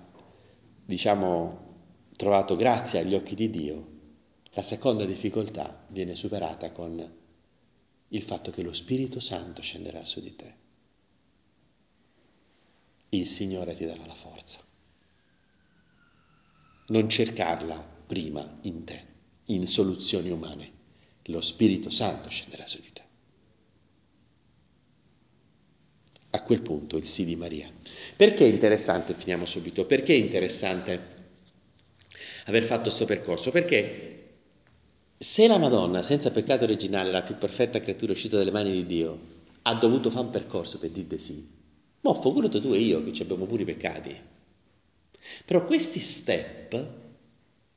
diciamo, 0.90 1.68
trovato 2.16 2.56
grazia 2.56 3.00
agli 3.00 3.14
occhi 3.14 3.36
di 3.36 3.52
Dio, 3.52 3.98
la 4.54 4.64
seconda 4.64 5.06
difficoltà 5.06 5.86
viene 5.90 6.16
superata 6.16 6.72
con 6.72 7.18
il 8.08 8.22
fatto 8.24 8.50
che 8.50 8.64
lo 8.64 8.74
Spirito 8.74 9.20
Santo 9.20 9.62
scenderà 9.62 10.04
su 10.04 10.20
di 10.20 10.36
te. 10.36 10.54
Il 13.10 13.28
Signore 13.28 13.76
ti 13.76 13.86
darà 13.86 14.04
la 14.04 14.16
forza. 14.16 14.58
Non 16.88 17.08
cercarla 17.08 17.78
prima 18.08 18.58
in 18.62 18.84
te, 18.84 19.04
in 19.46 19.68
soluzioni 19.68 20.32
umane. 20.32 20.72
Lo 21.26 21.42
Spirito 21.42 21.92
Santo 21.92 22.30
scenderà 22.30 22.66
su 22.66 22.82
di 22.82 22.92
te. 22.92 23.09
A 26.32 26.42
quel 26.44 26.62
punto 26.62 26.98
il 26.98 27.06
sì 27.06 27.26
di 27.26 27.36
Maria. 27.36 27.72
Perché 28.16 28.46
è 28.46 28.50
interessante, 28.50 29.14
finiamo 29.14 29.46
subito, 29.46 29.86
perché 29.86 30.14
è 30.14 30.18
interessante 30.18 31.18
aver 32.46 32.64
fatto 32.64 32.84
questo 32.84 33.06
percorso? 33.06 33.52
Perché 33.52 34.20
se 35.18 35.48
la 35.48 35.58
Madonna, 35.58 36.02
senza 36.02 36.32
peccato 36.32 36.64
originale, 36.64 37.12
la 37.12 37.24
più 37.24 37.38
perfetta 37.38 37.80
creatura 37.80 38.14
uscita 38.14 38.38
dalle 38.38 38.52
mani 38.52 38.72
di 38.72 38.86
Dio, 38.86 39.20
ha 39.64 39.76
dovuto 39.76 40.10
fare 40.10 40.26
un 40.26 40.32
percorso 40.32 40.80
per 40.80 40.90
dire 40.90 41.18
sì, 41.18 41.48
mo 42.02 42.22
figurati 42.22 42.62
tu 42.62 42.74
e 42.74 42.78
io 42.78 43.04
che 43.04 43.12
ci 43.12 43.22
abbiamo 43.22 43.46
pure 43.46 43.64
i 43.64 43.66
peccati. 43.66 44.16
Però 45.46 45.66
questi 45.66 46.00
step, 46.00 46.88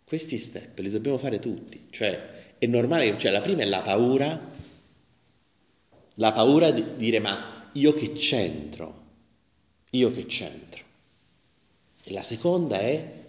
questi 0.04 0.38
step 0.38 0.78
li 0.78 0.90
dobbiamo 0.90 1.18
fare 1.18 1.38
tutti, 1.38 1.86
cioè 1.90 2.54
è 2.58 2.66
normale, 2.66 3.18
cioè 3.18 3.32
la 3.32 3.40
prima 3.40 3.62
è 3.62 3.66
la 3.66 3.80
paura, 3.80 4.50
la 6.16 6.32
paura 6.32 6.70
di 6.70 6.84
dire 6.96 7.18
ma 7.18 7.51
io 7.72 7.92
che 7.92 8.12
c'entro, 8.12 9.04
io 9.90 10.11
che 10.11 10.26
c'entro. 10.26 10.82
E 12.04 12.12
la 12.12 12.22
seconda 12.22 12.78
è 12.78 13.20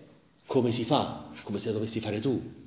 come 0.45 0.71
si 0.71 0.84
fa, 0.84 1.32
come 1.43 1.60
se 1.60 1.71
dovessi 1.71 1.99
fare 1.99 2.19
tu. 2.19 2.62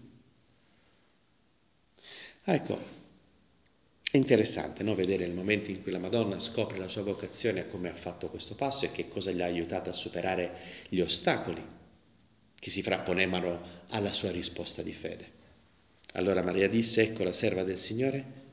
Ecco, 2.44 2.78
è 4.08 4.16
interessante 4.16 4.82
no? 4.82 4.94
vedere 4.94 5.24
il 5.24 5.34
momento 5.34 5.70
in 5.70 5.82
cui 5.82 5.90
la 5.90 5.98
Madonna 5.98 6.38
scopre 6.38 6.78
la 6.78 6.88
sua 6.88 7.02
vocazione 7.02 7.68
come 7.68 7.90
ha 7.90 7.94
fatto 7.94 8.28
questo 8.28 8.54
passo 8.54 8.84
e 8.84 8.92
che 8.92 9.08
cosa 9.08 9.32
gli 9.32 9.42
ha 9.42 9.46
aiutato 9.46 9.90
a 9.90 9.92
superare 9.92 10.56
gli 10.88 11.00
ostacoli 11.00 11.62
che 12.58 12.70
si 12.70 12.82
frapponevano 12.82 13.60
alla 13.90 14.12
sua 14.12 14.30
risposta 14.30 14.82
di 14.82 14.92
fede. 14.92 15.44
Allora 16.12 16.42
Maria 16.42 16.68
disse, 16.68 17.02
ecco 17.02 17.24
la 17.24 17.32
serva 17.32 17.62
del 17.62 17.78
Signore, 17.78 18.45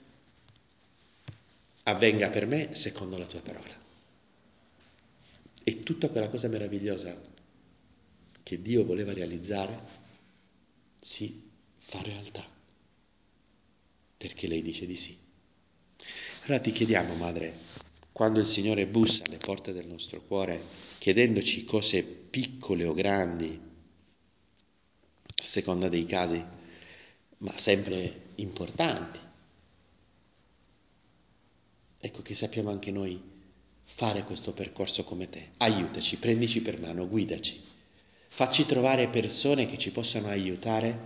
avvenga 1.83 2.29
per 2.29 2.45
me 2.45 2.73
secondo 2.75 3.17
la 3.17 3.25
tua 3.25 3.41
parola. 3.41 3.81
E 5.63 5.79
tutta 5.79 6.09
quella 6.09 6.27
cosa 6.27 6.47
meravigliosa 6.47 7.19
che 8.43 8.61
Dio 8.61 8.83
voleva 8.83 9.13
realizzare 9.13 10.01
si 10.99 11.49
fa 11.77 12.01
realtà 12.01 12.53
perché 14.23 14.47
lei 14.47 14.61
dice 14.61 14.85
di 14.85 14.95
sì. 14.95 15.17
Allora 16.43 16.61
ti 16.61 16.71
chiediamo, 16.71 17.15
Madre, 17.15 17.53
quando 18.13 18.39
il 18.39 18.45
Signore 18.45 18.87
bussa 18.87 19.23
alle 19.25 19.35
porte 19.35 19.73
del 19.73 19.85
nostro 19.85 20.21
cuore, 20.21 20.61
chiedendoci 20.97 21.65
cose 21.65 22.03
piccole 22.03 22.85
o 22.85 22.93
grandi, 22.93 23.59
a 25.35 25.43
seconda 25.43 25.89
dei 25.89 26.05
casi, 26.05 26.41
ma 27.39 27.51
sempre 27.57 28.27
importanti, 28.35 29.19
ecco 32.05 32.21
che 32.21 32.35
sappiamo 32.35 32.69
anche 32.69 32.91
noi 32.91 33.21
fare 33.81 34.23
questo 34.23 34.51
percorso 34.51 35.05
come 35.05 35.29
te. 35.29 35.51
Aiutaci, 35.57 36.17
prendici 36.17 36.61
per 36.61 36.79
mano, 36.79 37.07
guidaci, 37.07 37.61
facci 38.27 38.65
trovare 38.65 39.07
persone 39.07 39.65
che 39.67 39.77
ci 39.77 39.91
possano 39.91 40.27
aiutare 40.27 40.99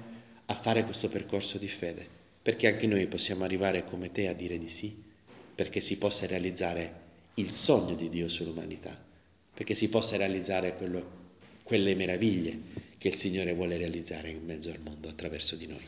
a 0.46 0.56
fare 0.56 0.84
questo 0.84 1.08
percorso 1.08 1.60
di 1.60 1.68
fede 1.68 2.18
perché 2.48 2.68
anche 2.68 2.88
noi 2.88 3.06
possiamo 3.08 3.44
arrivare 3.44 3.84
come 3.84 4.10
te 4.10 4.30
a 4.30 4.34
dire 4.34 4.58
di 4.58 4.70
sì, 4.70 5.04
perché 5.54 5.82
si 5.82 5.98
possa 5.98 6.28
realizzare 6.28 7.02
il 7.34 7.52
sogno 7.52 7.94
di 7.94 8.08
Dio 8.08 8.30
sull'umanità, 8.30 8.98
perché 9.54 9.76
si 9.76 9.90
possa 9.90 10.16
realizzare 10.16 10.78
quello, 10.78 11.36
quelle 11.64 11.94
meraviglie 11.94 12.58
che 12.98 13.10
il 13.10 13.16
Signore 13.16 13.54
vuole 13.54 13.76
realizzare 13.76 14.30
in 14.30 14.46
mezzo 14.46 14.72
al 14.72 14.80
mondo 14.80 15.10
attraverso 15.10 15.58
di 15.58 15.68
noi. 15.68 15.84